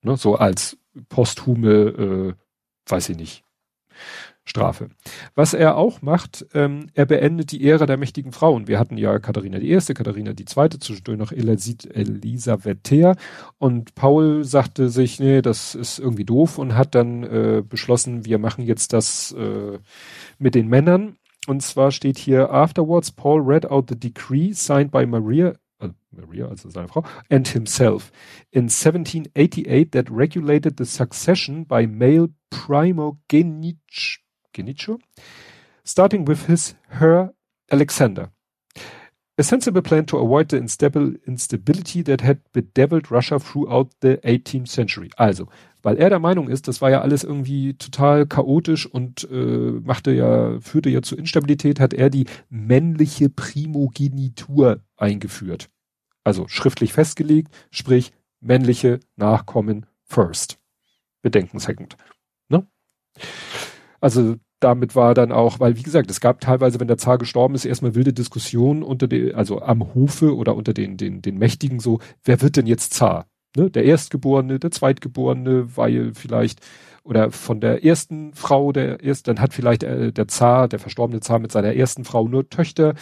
[0.02, 0.78] Ne, so als
[1.10, 2.34] posthume, äh,
[2.90, 3.44] weiß ich nicht,
[4.50, 4.90] Strafe.
[5.36, 8.68] Was er auch macht, ähm, er beendet die Ära der mächtigen Frauen.
[8.68, 13.16] Wir hatten ja Katharina die Erste, Katharina die Zweite, zwischendurch noch Elisabeth Thea
[13.60, 18.40] und Paul sagte sich, nee, das ist irgendwie doof und hat dann äh, beschlossen, wir
[18.40, 19.78] machen jetzt das äh,
[20.40, 21.18] mit den Männern.
[21.48, 26.48] Und zwar steht hier, afterwards Paul read out the decree signed by Maria also Maria,
[26.48, 28.12] also seine Frau, and himself
[28.52, 34.19] in 1788 that regulated the succession by male primogeniture,
[35.90, 37.34] starting with his, her,
[37.72, 38.32] Alexander.
[39.38, 45.10] A sensible plan to avoid the instability that had bedeviled Russia throughout the 18th century.
[45.16, 45.48] Also,
[45.82, 50.12] weil er der Meinung ist, das war ja alles irgendwie total chaotisch und äh, machte
[50.12, 55.70] ja, führte ja zu Instabilität, hat er die männliche Primogenitur eingeführt.
[56.26, 60.60] Also schriftlich festgelegt, sprich männliche Nachkommen first.
[61.22, 61.96] Bedenken second.
[64.02, 67.56] Also damit war dann auch, weil wie gesagt, es gab teilweise, wenn der Zar gestorben
[67.56, 71.80] ist, erstmal wilde Diskussionen unter den, also am Hofe oder unter den, den, den Mächtigen
[71.80, 73.26] so, wer wird denn jetzt Zar?
[73.56, 73.70] Ne?
[73.70, 76.60] Der Erstgeborene, der Zweitgeborene, weil vielleicht,
[77.04, 81.22] oder von der ersten Frau, der erst, dann hat vielleicht äh, der Zar, der verstorbene
[81.22, 82.96] Zar mit seiner ersten Frau nur Töchter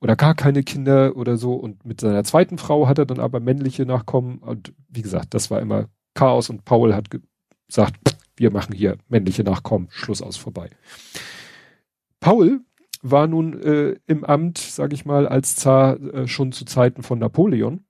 [0.00, 3.40] oder gar keine Kinder oder so und mit seiner zweiten Frau hat er dann aber
[3.40, 7.96] männliche Nachkommen und wie gesagt, das war immer Chaos und Paul hat gesagt,
[8.36, 10.70] wir machen hier männliche Nachkommen, Schluss aus vorbei.
[12.20, 12.60] Paul
[13.02, 17.18] war nun äh, im Amt, sage ich mal, als Zar äh, schon zu Zeiten von
[17.18, 17.84] Napoleon.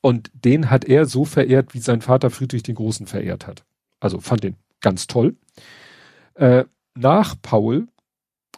[0.00, 3.64] Und den hat er so verehrt, wie sein Vater Friedrich den Großen verehrt hat.
[4.00, 5.36] Also fand den ganz toll.
[6.34, 6.64] Äh,
[6.94, 7.86] nach Paul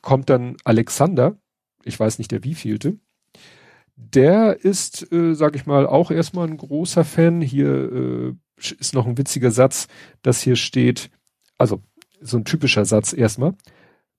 [0.01, 1.37] kommt dann Alexander,
[1.85, 2.99] ich weiß nicht der wievielte.
[3.97, 7.41] Der ist, äh, sag ich mal, auch erstmal ein großer Fan.
[7.41, 8.35] Hier äh,
[8.73, 9.89] ist noch ein witziger Satz,
[10.23, 11.11] dass hier steht,
[11.59, 11.83] also
[12.21, 13.55] so ein typischer Satz erstmal.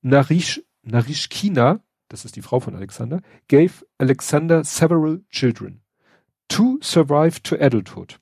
[0.01, 1.79] Narish, Narishkina,
[2.09, 5.81] das ist die Frau von Alexander, gave Alexander several children.
[6.47, 8.19] Two survived to adulthood.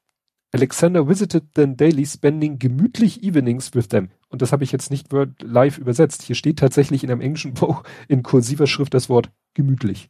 [0.54, 4.12] Alexander visited them daily, spending gemütlich evenings with them.
[4.30, 5.08] Und das habe ich jetzt nicht
[5.42, 6.22] live übersetzt.
[6.22, 10.10] Hier steht tatsächlich in einem englischen Buch in kursiver Schrift das Wort gemütlich.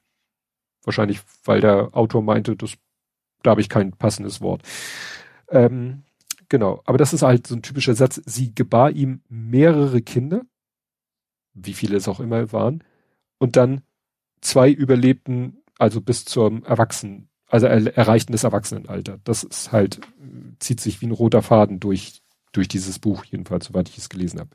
[0.84, 2.74] Wahrscheinlich, weil der Autor meinte, das,
[3.42, 4.64] da habe ich kein passendes Wort.
[5.54, 6.04] Ähm,
[6.50, 8.22] genau, aber das ist halt so ein typischer Satz.
[8.26, 10.42] Sie gebar ihm mehrere Kinder,
[11.54, 12.84] wie viele es auch immer waren,
[13.38, 13.84] und dann
[14.42, 19.20] zwei überlebten, also bis zum Erwachsenen, also er, erreichten das Erwachsenenalter.
[19.24, 20.02] Das ist halt,
[20.60, 24.40] zieht sich wie ein roter Faden durch, durch dieses Buch, jedenfalls, soweit ich es gelesen
[24.40, 24.50] habe.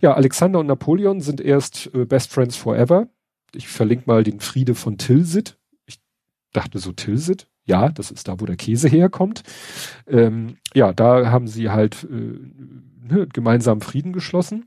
[0.00, 3.08] Ja, Alexander und Napoleon sind erst äh, Best Friends Forever.
[3.54, 5.58] Ich verlinke mal den Friede von Tilsit.
[5.86, 6.00] Ich
[6.52, 9.42] dachte so Tilsit, ja, das ist da, wo der Käse herkommt.
[10.06, 12.38] Ähm, ja, da haben sie halt äh,
[13.08, 14.66] ne, gemeinsam Frieden geschlossen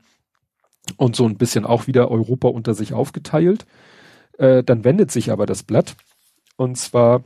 [0.96, 3.64] und so ein bisschen auch wieder Europa unter sich aufgeteilt.
[4.38, 5.94] Äh, dann wendet sich aber das Blatt
[6.56, 7.22] und zwar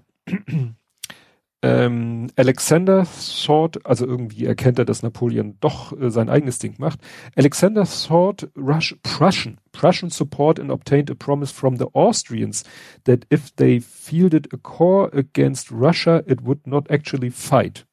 [1.62, 7.00] ähm, Alexander thought, also irgendwie erkennt er, dass Napoleon doch äh, sein eigenes Ding macht.
[7.36, 12.64] Alexander thought Rush, Prussian, Prussian support and obtained a promise from the Austrians
[13.04, 17.84] that if they fielded a corps against Russia, it would not actually fight.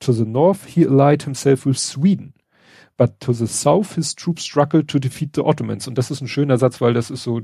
[0.00, 2.32] To the north, he allied himself with Sweden.
[2.96, 5.88] But to the south, his troops struggled to defeat the Ottomans.
[5.88, 7.40] Und das ist ein schöner Satz, weil das ist so,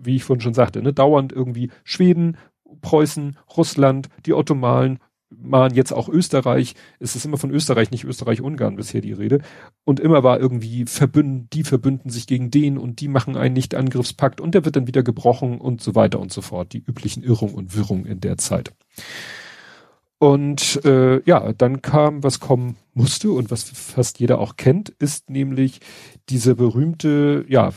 [0.00, 2.36] wie ich vorhin schon sagte, ne, dauernd irgendwie Schweden,
[2.80, 4.98] Preußen, Russland, die Ottomanen,
[5.30, 9.40] man jetzt auch Österreich, es ist immer von Österreich, nicht Österreich-Ungarn bisher die Rede.
[9.84, 14.40] Und immer war irgendwie verbünden, die verbünden sich gegen den und die machen einen Nicht-Angriffspakt
[14.40, 16.72] und der wird dann wieder gebrochen und so weiter und so fort.
[16.72, 18.72] Die üblichen Irrungen und Wirrungen in der Zeit.
[20.18, 25.28] Und äh, ja, dann kam, was kommen musste und was fast jeder auch kennt, ist
[25.28, 25.80] nämlich
[26.30, 27.70] dieser berühmte ja,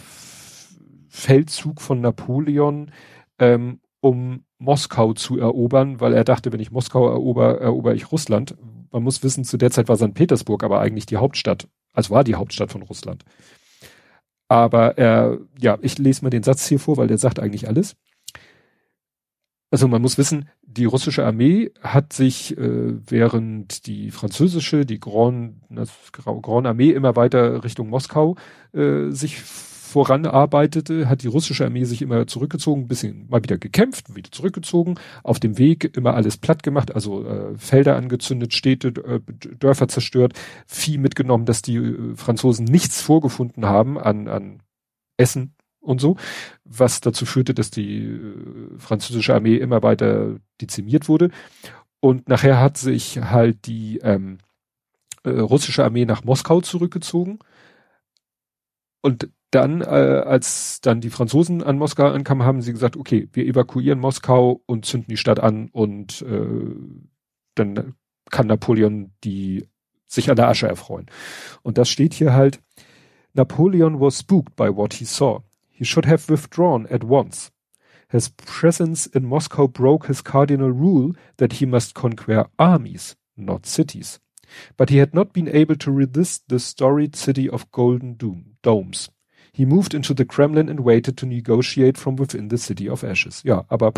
[1.09, 2.91] Feldzug von Napoleon,
[3.39, 8.55] ähm, um Moskau zu erobern, weil er dachte, wenn ich Moskau erober, erober ich Russland.
[8.91, 10.13] Man muss wissen, zu der Zeit war St.
[10.13, 13.23] Petersburg aber eigentlich die Hauptstadt, also war die Hauptstadt von Russland.
[14.49, 17.95] Aber er, ja, ich lese mal den Satz hier vor, weil der sagt eigentlich alles.
[19.71, 25.61] Also man muss wissen, die russische Armee hat sich, äh, während die französische, die Grand,
[26.11, 28.35] Grand Armee immer weiter Richtung Moskau
[28.73, 29.39] äh, sich
[29.89, 35.39] voranarbeitete, hat die russische Armee sich immer zurückgezogen, bisschen mal wieder gekämpft, wieder zurückgezogen, auf
[35.39, 39.19] dem Weg immer alles platt gemacht, also äh, Felder angezündet, Städte, äh,
[39.57, 40.33] Dörfer zerstört,
[40.67, 44.61] Vieh mitgenommen, dass die äh, Franzosen nichts vorgefunden haben an, an
[45.17, 46.17] Essen und so,
[46.63, 51.31] was dazu führte, dass die äh, französische Armee immer weiter dezimiert wurde.
[51.99, 54.37] Und nachher hat sich halt die ähm,
[55.23, 57.39] äh, russische Armee nach Moskau zurückgezogen.
[59.01, 63.45] Und dann, äh, als dann die Franzosen an Moskau ankamen, haben sie gesagt, okay, wir
[63.45, 66.75] evakuieren Moskau und zünden die Stadt an und äh,
[67.55, 67.95] dann
[68.29, 69.67] kann Napoleon die
[70.05, 71.07] sich an der Asche erfreuen.
[71.61, 72.59] Und das steht hier halt,
[73.33, 75.43] Napoleon was spooked by what he saw.
[75.69, 77.51] He should have withdrawn at once.
[78.09, 84.19] His presence in Moscow broke his cardinal rule that he must conquer armies, not cities.
[84.77, 89.09] But he had not been able to resist the storied city of golden domes.
[89.51, 93.43] He moved into the Kremlin and waited to negotiate from within the city of ashes.
[93.43, 93.93] Ja, aber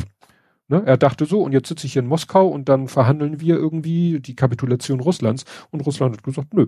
[0.68, 3.56] ne, er dachte so, und jetzt sitze ich hier in Moskau und dann verhandeln wir
[3.56, 5.46] irgendwie die Kapitulation Russlands.
[5.70, 6.68] Und Russland hat gesagt, nö.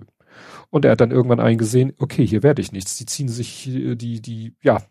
[0.70, 2.96] Und er hat dann irgendwann eingesehen, okay, hier werde ich nichts.
[2.96, 4.82] Die ziehen sich, äh, die, die, ja,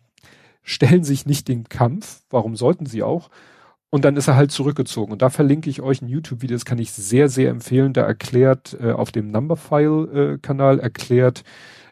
[0.62, 2.22] stellen sich nicht den Kampf.
[2.30, 3.30] Warum sollten sie auch?
[3.90, 5.12] Und dann ist er halt zurückgezogen.
[5.12, 7.92] Und da verlinke ich euch ein YouTube-Video, das kann ich sehr, sehr empfehlen.
[7.92, 11.44] Da erklärt, äh, auf dem Numberfile-Kanal äh, erklärt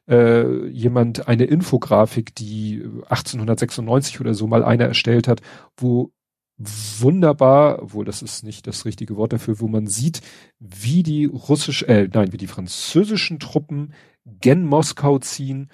[0.08, 5.40] äh, jemand eine Infografik, die 1896 oder so mal einer erstellt hat,
[5.76, 6.12] wo
[6.58, 10.20] wunderbar, obwohl das ist nicht das richtige Wort dafür, wo man sieht,
[10.58, 13.94] wie die russisch, äh, nein, wie die französischen Truppen
[14.24, 15.70] gen Moskau ziehen,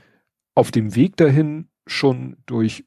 [0.54, 2.84] auf dem Weg dahin schon durch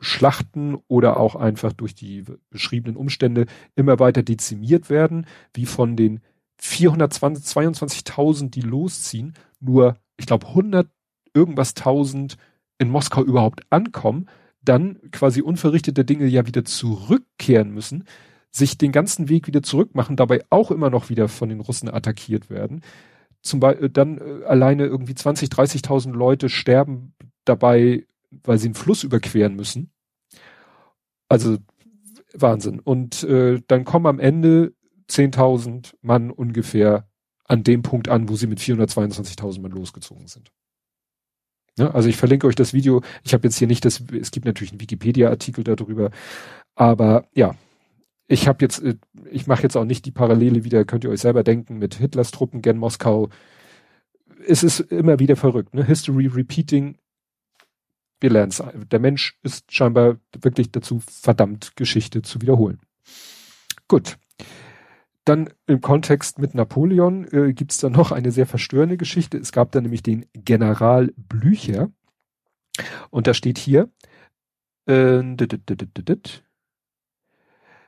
[0.00, 6.20] Schlachten oder auch einfach durch die beschriebenen Umstände immer weiter dezimiert werden, wie von den
[6.60, 9.34] 422.000, die losziehen,
[9.64, 10.88] nur, ich glaube, 100
[11.34, 12.36] irgendwas tausend
[12.78, 14.26] in Moskau überhaupt ankommen,
[14.62, 18.04] dann quasi unverrichtete Dinge ja wieder zurückkehren müssen,
[18.50, 22.50] sich den ganzen Weg wieder zurückmachen, dabei auch immer noch wieder von den Russen attackiert
[22.50, 22.82] werden.
[23.42, 29.04] Zum Beispiel dann äh, alleine irgendwie 20, 30.000 Leute sterben dabei, weil sie einen Fluss
[29.04, 29.90] überqueren müssen.
[31.28, 31.58] Also
[32.32, 32.80] Wahnsinn.
[32.80, 34.72] Und äh, dann kommen am Ende
[35.10, 37.06] 10.000 Mann ungefähr
[37.44, 40.50] an dem Punkt an, wo sie mit 422.000 Mann losgezogen sind.
[41.76, 43.02] Ja, also ich verlinke euch das Video.
[43.24, 46.10] Ich habe jetzt hier nicht das, es gibt natürlich einen Wikipedia-Artikel darüber,
[46.74, 47.56] aber ja,
[48.26, 48.96] ich habe jetzt, äh,
[49.30, 52.30] ich mache jetzt auch nicht die Parallele wieder, könnt ihr euch selber denken, mit Hitlers
[52.30, 53.28] Truppen gen Moskau.
[54.46, 55.84] Es ist immer wieder verrückt, ne?
[55.84, 56.96] History repeating.
[58.20, 58.52] Wir lernen.
[58.90, 62.80] Der Mensch ist scheinbar wirklich dazu verdammt, Geschichte zu wiederholen.
[63.88, 64.16] Gut.
[65.24, 69.38] Dann im Kontext mit Napoleon äh, gibt es da noch eine sehr verstörende Geschichte.
[69.38, 71.90] Es gab da nämlich den General Blücher.
[73.10, 73.88] Und da steht hier,
[74.86, 75.22] äh,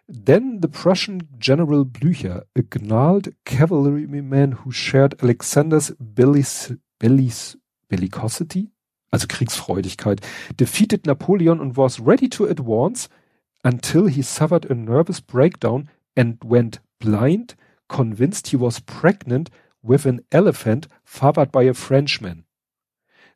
[0.09, 7.59] Then the Prussian General Blücher, a gnarled cavalryman who shared Alexander's bellic bellic
[7.89, 8.71] bellicosity,
[9.11, 10.21] also Kriegsfreudigkeit,
[10.57, 13.09] defeated Napoleon and was ready to advance
[13.65, 17.55] until he suffered a nervous breakdown and went blind,
[17.89, 19.51] convinced he was pregnant
[19.83, 22.45] with an elephant fathered by a Frenchman.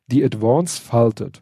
[0.07, 1.39] The advance faltered.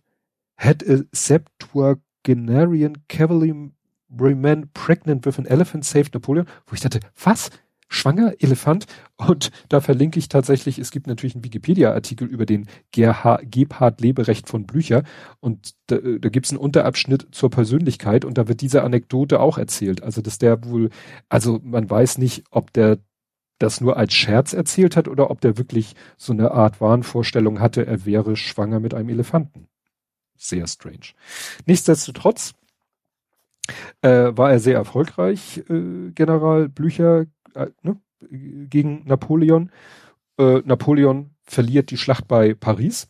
[0.58, 6.46] Had a septuagenarian cavalryman pregnant with an elephant saved Napoleon?
[6.68, 7.50] Wo ich dachte, was?
[7.90, 8.86] Schwanger Elefant
[9.18, 14.48] und da verlinke ich tatsächlich, es gibt natürlich einen Wikipedia-Artikel über den Gerhard, Gebhard Leberecht
[14.48, 15.04] von Blücher
[15.40, 19.58] und da, da gibt es einen Unterabschnitt zur Persönlichkeit und da wird diese Anekdote auch
[19.58, 20.04] erzählt.
[20.04, 20.90] Also dass der wohl,
[21.28, 23.00] also man weiß nicht, ob der
[23.58, 27.86] das nur als Scherz erzählt hat oder ob der wirklich so eine Art Wahnvorstellung hatte,
[27.86, 29.68] er wäre schwanger mit einem Elefanten.
[30.38, 31.14] Sehr strange.
[31.66, 32.54] Nichtsdestotrotz
[34.02, 37.26] äh, war er sehr erfolgreich, äh, General Blücher,
[37.56, 39.72] äh, ne, gegen Napoleon.
[40.38, 43.08] Äh, Napoleon verliert die Schlacht bei Paris,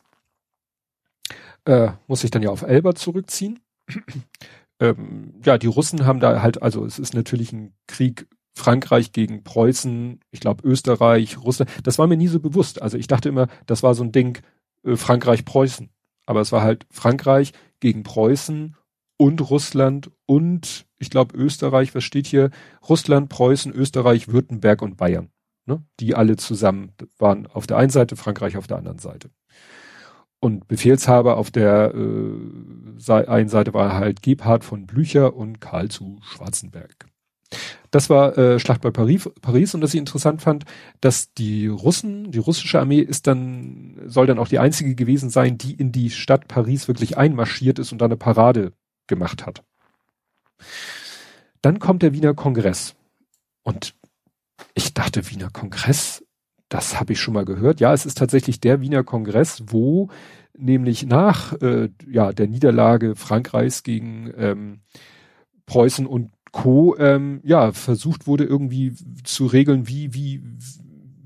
[1.66, 3.60] äh, muss sich dann ja auf Elba zurückziehen.
[4.80, 9.44] ähm, ja, die Russen haben da halt, also es ist natürlich ein Krieg Frankreich gegen
[9.44, 11.72] Preußen, ich glaube Österreich, Russland.
[11.84, 12.82] Das war mir nie so bewusst.
[12.82, 14.40] Also ich dachte immer, das war so ein Ding
[14.84, 15.90] äh, Frankreich-Preußen.
[16.26, 18.76] Aber es war halt Frankreich gegen Preußen
[19.20, 22.51] und Russland und ich glaube Österreich, was steht hier?
[22.88, 25.30] Russland, Preußen, Österreich, Württemberg und Bayern.
[25.65, 25.84] Ne?
[25.99, 29.30] Die alle zusammen waren auf der einen Seite, Frankreich auf der anderen Seite.
[30.39, 36.20] Und Befehlshaber auf der äh, einen Seite war halt Gebhard von Blücher und Karl zu
[36.22, 37.07] Schwarzenberg.
[37.91, 40.63] Das war äh, Schlacht bei Paris, Paris und was ich interessant fand,
[41.01, 45.57] dass die Russen, die russische Armee ist dann, soll dann auch die einzige gewesen sein,
[45.57, 48.72] die in die Stadt Paris wirklich einmarschiert ist und da eine Parade
[49.10, 49.64] gemacht hat.
[51.62, 52.95] Dann kommt der Wiener Kongress.
[53.64, 53.95] Und
[54.74, 56.24] ich dachte, Wiener Kongress,
[56.70, 57.80] das habe ich schon mal gehört.
[57.82, 60.10] Ja, es ist tatsächlich der Wiener Kongress, wo
[60.57, 64.82] nämlich nach äh, ja, der Niederlage Frankreichs gegen ähm,
[65.66, 66.95] Preußen und Co.
[66.97, 68.93] Ähm, ja, versucht wurde irgendwie
[69.24, 70.43] zu regeln, wie, wie,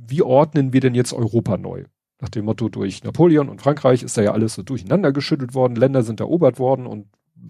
[0.08, 1.86] wie ordnen wir denn jetzt Europa neu?
[2.22, 5.76] Nach dem Motto, durch Napoleon und Frankreich ist da ja alles so durcheinander geschüttelt worden,
[5.76, 7.08] Länder sind erobert worden und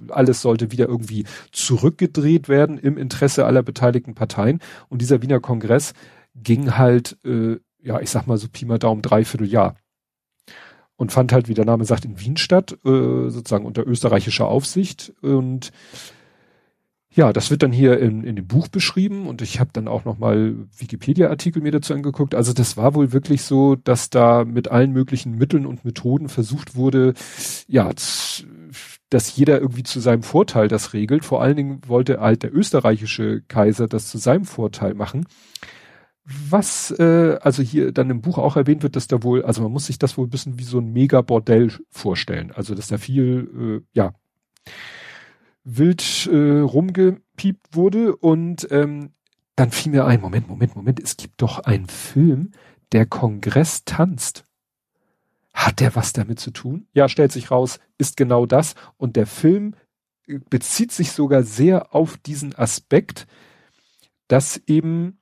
[0.09, 4.59] alles sollte wieder irgendwie zurückgedreht werden im Interesse aller beteiligten Parteien.
[4.89, 5.93] Und dieser Wiener Kongress
[6.35, 9.75] ging halt, äh, ja, ich sag mal so Pi mal Daumen, dreiviertel Jahr.
[10.95, 15.13] Und fand halt, wie der Name sagt, in Wien statt, äh, sozusagen unter österreichischer Aufsicht.
[15.21, 15.71] Und
[17.15, 20.03] ja, das wird dann hier in, in dem Buch beschrieben und ich habe dann auch
[20.03, 22.33] nochmal Wikipedia-Artikel mir dazu angeguckt.
[22.33, 26.75] Also das war wohl wirklich so, dass da mit allen möglichen Mitteln und Methoden versucht
[26.75, 27.13] wurde,
[27.67, 27.95] ja,
[29.13, 31.23] dass jeder irgendwie zu seinem Vorteil das regelt.
[31.23, 35.27] Vor allen Dingen wollte halt der österreichische Kaiser das zu seinem Vorteil machen.
[36.25, 39.71] Was äh, also hier dann im Buch auch erwähnt wird, dass da wohl, also man
[39.71, 42.51] muss sich das wohl ein bisschen wie so ein Mega-Bordell vorstellen.
[42.51, 44.13] Also dass da viel, äh, ja,
[45.63, 49.11] wild äh, rumgepiept wurde und ähm,
[49.55, 52.51] dann fiel mir ein, Moment, Moment, Moment, es gibt doch einen Film,
[52.93, 54.45] der Kongress tanzt.
[55.53, 56.87] Hat der was damit zu tun?
[56.93, 58.75] Ja, stellt sich raus, ist genau das.
[58.97, 59.75] Und der Film
[60.27, 63.27] äh, bezieht sich sogar sehr auf diesen Aspekt,
[64.27, 65.19] dass eben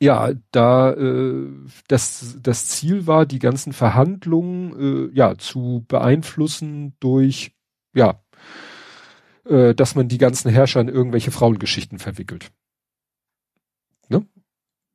[0.00, 1.46] ja, da äh,
[1.88, 7.52] das, das Ziel war, die ganzen Verhandlungen äh, ja zu beeinflussen durch
[7.94, 8.24] ja,
[9.44, 12.50] äh, dass man die ganzen Herrscher in irgendwelche Frauengeschichten verwickelt.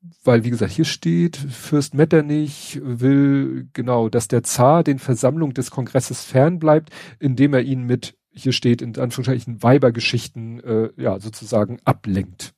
[0.01, 0.09] Ne?
[0.23, 5.71] Weil, wie gesagt, hier steht, Fürst Metternich will genau, dass der Zar den Versammlungen des
[5.71, 6.89] Kongresses fernbleibt,
[7.19, 12.53] indem er ihn mit, hier steht in Anführungszeichen, Weibergeschichten äh, ja sozusagen ablenkt.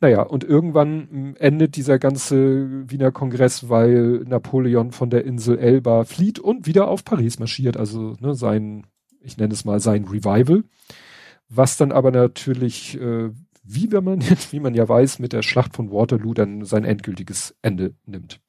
[0.00, 6.04] Naja, und irgendwann hm, endet dieser ganze Wiener Kongress, weil Napoleon von der Insel Elba
[6.04, 8.86] flieht und wieder auf Paris marschiert, also ne, sein,
[9.20, 10.64] ich nenne es mal sein Revival,
[11.48, 13.30] was dann aber natürlich, äh,
[13.66, 17.54] wie wenn man, wie man ja weiß, mit der Schlacht von Waterloo dann sein endgültiges
[17.62, 18.40] Ende nimmt.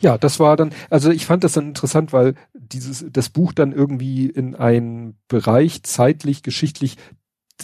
[0.00, 3.72] Ja, das war dann, also ich fand das dann interessant, weil dieses, das Buch dann
[3.72, 6.96] irgendwie in einen Bereich zeitlich, geschichtlich,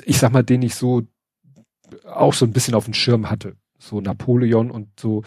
[0.04, 1.02] ich sag mal, den ich so
[2.04, 3.56] auch so ein bisschen auf dem Schirm hatte.
[3.78, 5.22] So Napoleon und so.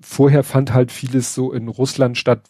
[0.00, 2.46] Vorher fand halt vieles so in Russland statt,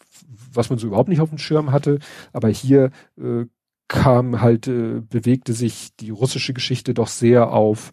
[0.51, 1.99] was man so überhaupt nicht auf dem Schirm hatte.
[2.33, 3.45] Aber hier äh,
[3.87, 7.91] kam halt, äh, bewegte sich die russische Geschichte doch sehr auf,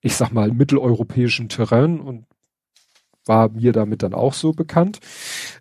[0.00, 2.26] ich sag mal, mitteleuropäischem Terrain und
[3.26, 5.00] war mir damit dann auch so bekannt.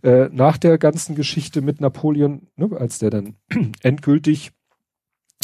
[0.03, 3.35] Äh, nach der ganzen Geschichte mit Napoleon, ne, als der dann
[3.81, 4.51] endgültig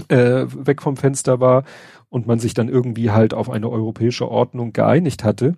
[0.07, 1.63] äh, weg vom Fenster war
[2.09, 5.55] und man sich dann irgendwie halt auf eine europäische Ordnung geeinigt hatte,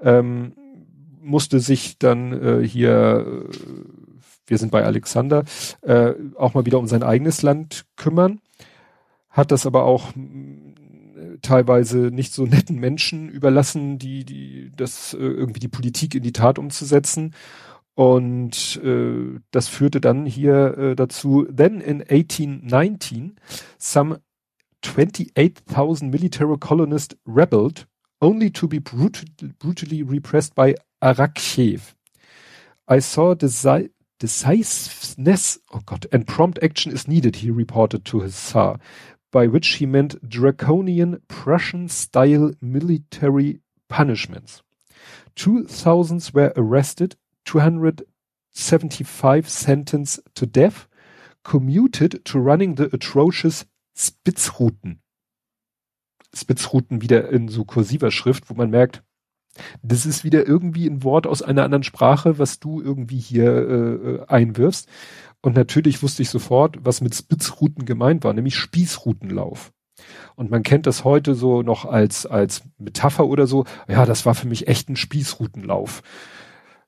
[0.00, 0.52] ähm,
[1.20, 4.05] musste sich dann äh, hier, äh,
[4.46, 5.44] wir sind bei Alexander,
[5.82, 8.40] äh, auch mal wieder um sein eigenes Land kümmern,
[9.30, 15.18] hat das aber auch äh, teilweise nicht so netten Menschen überlassen, die, die, das äh,
[15.18, 17.34] irgendwie die Politik in die Tat umzusetzen.
[17.94, 23.36] Und äh, das führte dann hier äh, dazu, then in 1819,
[23.78, 24.20] some
[24.82, 27.86] 28,000 military colonists rebelled,
[28.20, 29.24] only to be brutal,
[29.58, 31.94] brutally repressed by Arakchev.
[32.88, 38.34] I saw deci decisiveness, oh God, and prompt action is needed, he reported to his
[38.34, 38.78] Tsar,
[39.30, 44.62] by which he meant draconian Prussian-style military punishments.
[45.34, 50.88] Two thousands were arrested, 275 sentenced to death,
[51.44, 55.00] commuted to running the atrocious Spitzruten.
[56.34, 59.02] Spitzruten wieder in so kursiver Schrift, wo man merkt,
[59.82, 64.26] das ist wieder irgendwie ein Wort aus einer anderen Sprache, was du irgendwie hier äh,
[64.26, 64.88] einwirfst.
[65.42, 69.72] Und natürlich wusste ich sofort, was mit Spitzruten gemeint war, nämlich Spießrutenlauf.
[70.34, 73.64] Und man kennt das heute so noch als, als Metapher oder so.
[73.88, 76.02] Ja, das war für mich echt ein Spießrutenlauf.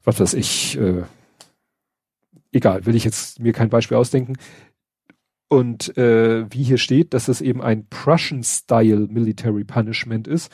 [0.05, 1.03] Was weiß ich, äh,
[2.53, 4.37] egal, will ich jetzt mir kein Beispiel ausdenken.
[5.49, 10.53] Und äh, wie hier steht, dass es eben ein Prussian-Style Military Punishment ist.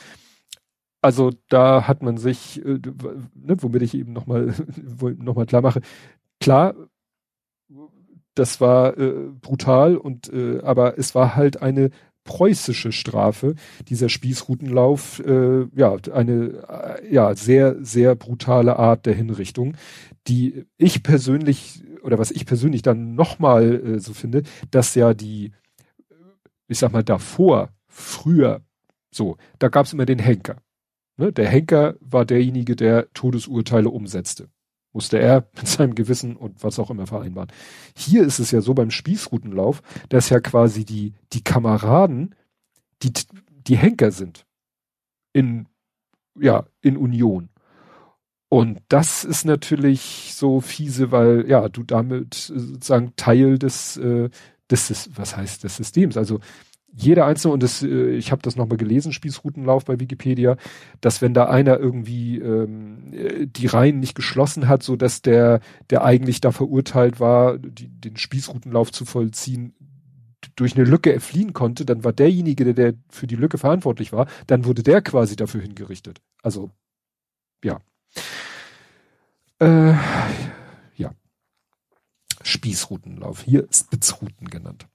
[1.05, 2.79] Also da hat man sich, äh,
[3.35, 4.55] ne, womit ich eben nochmal
[5.19, 5.83] noch mal klar mache,
[6.41, 6.75] klar,
[8.35, 11.91] das war äh, brutal und äh, aber es war halt eine
[12.25, 13.55] preußische Strafe,
[13.89, 16.65] dieser Spießrutenlauf, äh, ja, eine
[17.03, 19.77] äh, ja sehr, sehr brutale Art der Hinrichtung,
[20.27, 25.53] die ich persönlich oder was ich persönlich dann nochmal äh, so finde, dass ja die,
[26.67, 28.63] ich sag mal, davor, früher,
[29.11, 30.64] so, da gab's immer den Henker.
[31.17, 31.33] Ne?
[31.33, 34.49] Der Henker war derjenige, der Todesurteile umsetzte.
[34.93, 37.51] Musste er mit seinem Gewissen und was auch immer vereinbaren.
[37.97, 42.35] Hier ist es ja so beim Spießrutenlauf, dass ja quasi die, die Kameraden,
[43.03, 43.13] die,
[43.49, 44.47] die Henker sind.
[45.33, 45.67] In,
[46.39, 47.49] ja, in Union.
[48.49, 54.31] Und das ist natürlich so fiese, weil ja, du damit sozusagen Teil des, äh,
[54.71, 56.17] des, was heißt des Systems.
[56.17, 56.39] Also
[56.97, 60.57] jeder einzelne, und das, äh, ich habe das nochmal gelesen, Spießrutenlauf bei Wikipedia,
[61.01, 65.61] dass wenn da einer irgendwie ähm, äh, die Reihen nicht geschlossen hat, so dass der,
[65.91, 69.75] der eigentlich da verurteilt war, die, den Spießrutenlauf zu vollziehen,
[70.57, 74.27] durch eine Lücke fliehen konnte, dann war derjenige, der, der für die Lücke verantwortlich war,
[74.47, 76.21] dann wurde der quasi dafür hingerichtet.
[76.43, 76.71] Also,
[77.65, 77.81] ja.
[79.59, 79.95] Äh,
[80.97, 81.11] ja.
[82.43, 83.43] Spießrutenlauf.
[83.43, 84.87] Hier Spitzruten genannt.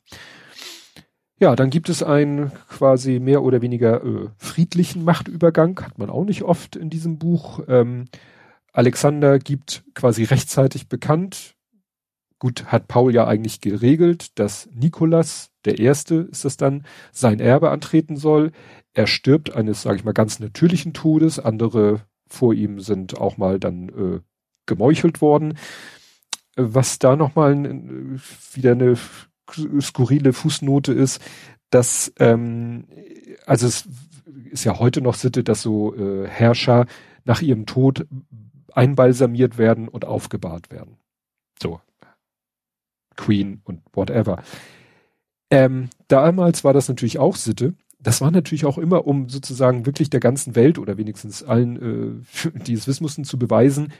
[1.39, 6.25] Ja, dann gibt es einen quasi mehr oder weniger äh, friedlichen Machtübergang, hat man auch
[6.25, 7.61] nicht oft in diesem Buch.
[7.69, 8.05] Ähm,
[8.73, 11.55] Alexander gibt quasi rechtzeitig bekannt,
[12.39, 17.69] gut, hat Paul ja eigentlich geregelt, dass Nikolas, der Erste ist das dann, sein Erbe
[17.69, 18.51] antreten soll.
[18.93, 21.37] Er stirbt eines, sage ich mal, ganz natürlichen Todes.
[21.39, 24.19] Andere vor ihm sind auch mal dann äh,
[24.65, 25.57] gemeuchelt worden.
[26.55, 27.55] Was da nochmal
[28.53, 28.97] wieder eine
[29.53, 31.21] skurrile Fußnote ist,
[31.69, 32.85] dass ähm,
[33.45, 33.87] also es
[34.51, 36.85] ist ja heute noch Sitte, dass so äh, Herrscher
[37.25, 38.07] nach ihrem Tod
[38.73, 40.97] einbalsamiert werden und aufgebahrt werden.
[41.61, 41.81] So.
[43.15, 44.41] Queen und whatever.
[45.51, 47.73] Ähm, damals war das natürlich auch Sitte.
[47.99, 52.49] Das war natürlich auch immer, um sozusagen wirklich der ganzen Welt oder wenigstens allen, äh,
[52.65, 53.91] die es wissen mussten, zu beweisen,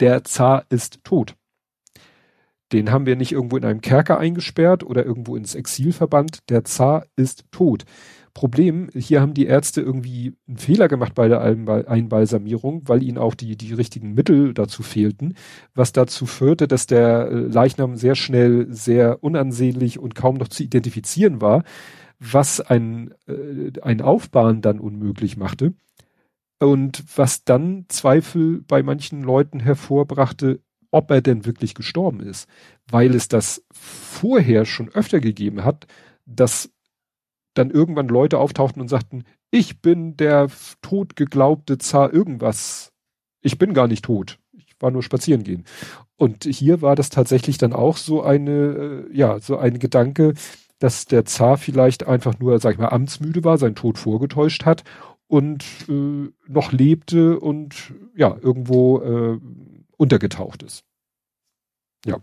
[0.00, 1.36] der Zar ist tot.
[2.72, 6.40] Den haben wir nicht irgendwo in einem Kerker eingesperrt oder irgendwo ins Exil verbannt.
[6.50, 7.84] Der Zar ist tot.
[8.34, 13.34] Problem, hier haben die Ärzte irgendwie einen Fehler gemacht bei der Einbalsamierung, weil ihnen auch
[13.34, 15.34] die, die richtigen Mittel dazu fehlten,
[15.74, 20.62] was dazu führte, dass der äh, Leichnam sehr schnell, sehr unansehnlich und kaum noch zu
[20.62, 21.64] identifizieren war,
[22.20, 25.74] was ein, äh, ein Aufbahren dann unmöglich machte.
[26.60, 30.60] Und was dann Zweifel bei manchen Leuten hervorbrachte,
[30.90, 32.48] ob er denn wirklich gestorben ist,
[32.90, 35.86] weil es das vorher schon öfter gegeben hat,
[36.26, 36.70] dass
[37.54, 40.48] dann irgendwann Leute auftauchten und sagten, ich bin der
[40.82, 42.92] tot geglaubte Zar irgendwas.
[43.40, 44.38] Ich bin gar nicht tot.
[44.52, 45.64] Ich war nur spazieren gehen.
[46.16, 50.34] Und hier war das tatsächlich dann auch so eine, äh, ja, so ein Gedanke,
[50.78, 54.84] dass der Zar vielleicht einfach nur, sag ich mal, amtsmüde war, seinen Tod vorgetäuscht hat
[55.26, 59.38] und äh, noch lebte und ja, irgendwo äh,
[59.98, 60.84] untergetaucht ist.
[62.06, 62.18] Ja.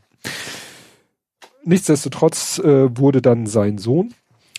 [1.63, 4.13] Nichtsdestotrotz äh, wurde dann sein Sohn,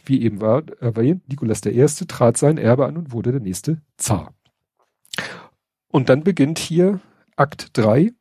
[0.05, 1.85] wie eben war erwähnt, Nikolas I.
[2.07, 4.35] trat sein Erbe an und wurde der nächste Zar.
[5.89, 7.01] Und dann beginnt hier
[7.37, 8.13] Akt 3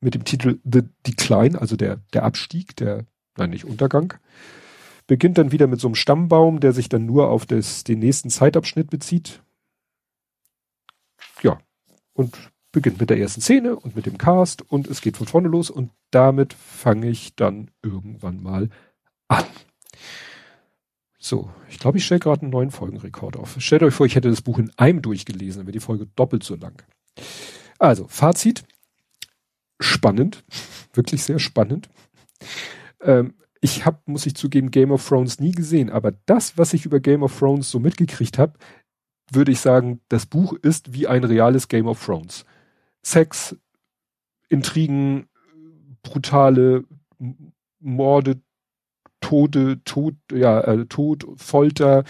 [0.00, 3.06] mit dem Titel The Decline, also der, der Abstieg, der,
[3.36, 4.14] nein, nicht Untergang.
[5.06, 8.30] Beginnt dann wieder mit so einem Stammbaum, der sich dann nur auf das, den nächsten
[8.30, 9.42] Zeitabschnitt bezieht.
[11.42, 11.58] Ja.
[12.14, 15.48] Und beginnt mit der ersten Szene und mit dem Cast und es geht von vorne
[15.48, 18.70] los und damit fange ich dann irgendwann mal
[19.28, 19.44] an.
[21.18, 23.54] So, ich glaube, ich stelle gerade einen neuen Folgenrekord auf.
[23.58, 26.42] Stellt euch vor, ich hätte das Buch in einem durchgelesen, dann wäre die Folge doppelt
[26.42, 26.82] so lang.
[27.78, 28.64] Also, Fazit.
[29.78, 30.44] Spannend.
[30.94, 31.88] Wirklich sehr spannend.
[33.00, 36.86] Ähm, ich habe, muss ich zugeben, Game of Thrones nie gesehen, aber das, was ich
[36.86, 38.58] über Game of Thrones so mitgekriegt habe,
[39.30, 42.44] würde ich sagen, das Buch ist wie ein reales Game of Thrones.
[43.02, 43.56] Sex,
[44.48, 45.26] Intrigen,
[46.02, 46.84] brutale
[47.80, 48.40] Morde,
[49.20, 52.04] Tode, Tod, ja, äh, Tod, Folter,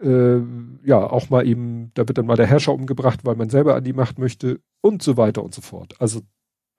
[0.00, 0.38] äh,
[0.84, 3.84] ja, auch mal eben, da wird dann mal der Herrscher umgebracht, weil man selber an
[3.84, 5.94] die Macht möchte und so weiter und so fort.
[6.00, 6.20] Also,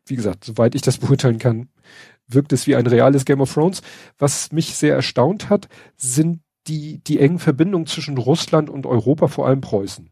[0.05, 1.69] wie gesagt, soweit ich das beurteilen kann,
[2.27, 3.81] wirkt es wie ein reales Game of Thrones.
[4.17, 9.47] Was mich sehr erstaunt hat, sind die, die engen Verbindungen zwischen Russland und Europa, vor
[9.47, 10.09] allem Preußen.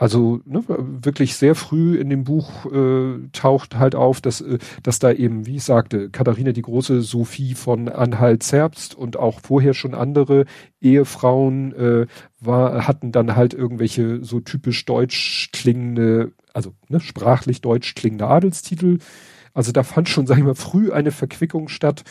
[0.00, 4.98] Also ne, wirklich sehr früh in dem Buch äh, taucht halt auf, dass, äh, dass
[4.98, 9.94] da eben, wie ich sagte, Katharina die Große, Sophie von Anhalt-Zerbst und auch vorher schon
[9.94, 10.46] andere
[10.80, 12.06] Ehefrauen äh,
[12.40, 19.00] war, hatten dann halt irgendwelche so typisch deutsch klingende, also ne, sprachlich deutsch klingende Adelstitel.
[19.52, 22.04] Also da fand schon, sag ich mal, früh eine Verquickung statt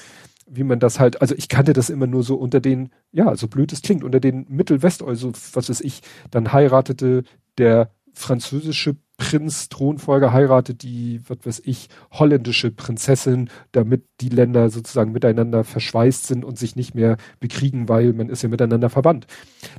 [0.50, 3.48] wie man das halt, also ich kannte das immer nur so unter den, ja, so
[3.48, 7.24] blöd es klingt, unter den Mittelwest, also was weiß ich, dann heiratete
[7.58, 15.12] der französische Prinz, Thronfolger heiratet die, was weiß ich, holländische Prinzessin, damit die Länder sozusagen
[15.12, 19.28] miteinander verschweißt sind und sich nicht mehr bekriegen, weil man ist ja miteinander verwandt.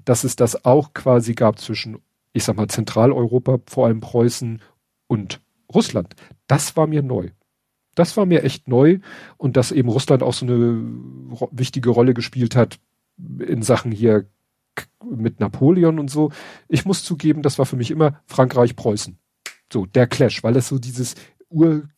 [0.04, 1.98] Dass es das auch quasi gab zwischen,
[2.32, 4.60] ich sag mal, Zentraleuropa, vor allem Preußen
[5.08, 5.40] und
[5.72, 6.14] Russland,
[6.46, 7.30] das war mir neu.
[7.94, 8.98] Das war mir echt neu
[9.36, 10.80] und dass eben Russland auch so eine
[11.50, 12.78] wichtige Rolle gespielt hat
[13.38, 14.26] in Sachen hier
[15.04, 16.30] mit Napoleon und so.
[16.68, 19.18] Ich muss zugeben, das war für mich immer Frankreich-Preußen.
[19.72, 21.14] So, der Clash, weil es so dieses
[21.48, 21.88] Ur,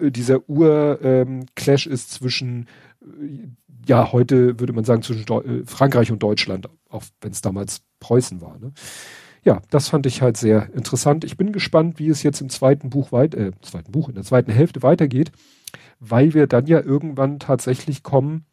[0.00, 2.66] äh, dieser Ur-Clash ähm, ist zwischen,
[3.02, 3.48] äh,
[3.86, 7.82] ja, heute würde man sagen, zwischen Deu äh, Frankreich und Deutschland, auch wenn es damals
[8.00, 8.58] Preußen war.
[8.58, 8.72] Ne?
[9.46, 11.22] Ja, das fand ich halt sehr interessant.
[11.22, 14.24] Ich bin gespannt, wie es jetzt im zweiten Buch weit, äh, zweiten Buch, in der
[14.24, 15.30] zweiten Hälfte weitergeht,
[16.00, 18.44] weil wir dann ja irgendwann tatsächlich kommen,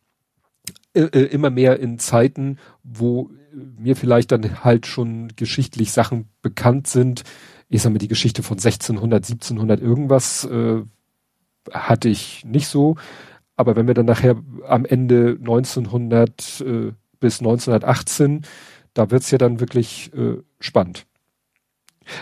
[0.94, 7.24] äh, immer mehr in Zeiten, wo mir vielleicht dann halt schon geschichtlich Sachen bekannt sind.
[7.70, 10.84] Ich sag mal, die Geschichte von 1600, 1700 irgendwas äh,
[11.72, 12.98] hatte ich nicht so.
[13.56, 14.36] Aber wenn wir dann nachher
[14.68, 18.46] am Ende 1900 äh, bis 1918,
[18.94, 21.06] da wird's ja dann wirklich äh, spannend.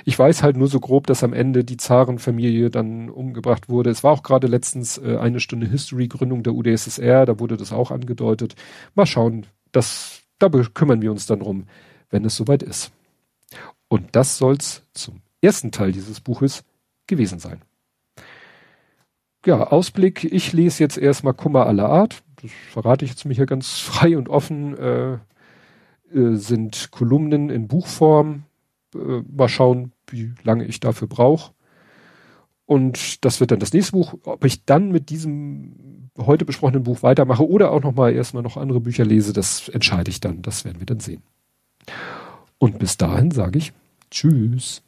[0.06, 3.90] Ich weiß halt nur so grob, dass am Ende die Zarenfamilie dann umgebracht wurde.
[3.90, 7.92] Es war auch gerade letztens äh, eine Stunde History-Gründung der UdSSR, da wurde das auch
[7.92, 8.56] angedeutet.
[8.94, 11.68] Mal schauen, das da kümmern wir uns dann drum,
[12.10, 12.92] wenn es soweit ist.
[13.88, 16.64] Und das soll's zum ersten Teil dieses Buches
[17.08, 17.62] gewesen sein.
[19.46, 20.24] ja, Ausblick.
[20.24, 22.24] Ich lese jetzt erstmal Kummer aller Art.
[22.42, 24.78] Das verrate ich jetzt mir hier ganz frei und offen.
[24.78, 25.20] Äh,
[26.14, 28.44] äh, sind Kolumnen in Buchform.
[28.96, 31.54] Äh, mal schauen, wie lange ich dafür brauche.
[32.66, 34.14] Und das wird dann das nächste Buch.
[34.24, 38.80] Ob ich dann mit diesem heute besprochenen Buch weitermache oder auch nochmal erstmal noch andere
[38.80, 40.42] Bücher lese, das entscheide ich dann.
[40.42, 41.24] Das werden wir dann sehen.
[42.58, 43.74] Und bis dahin sage ich
[44.10, 44.84] Tschüss.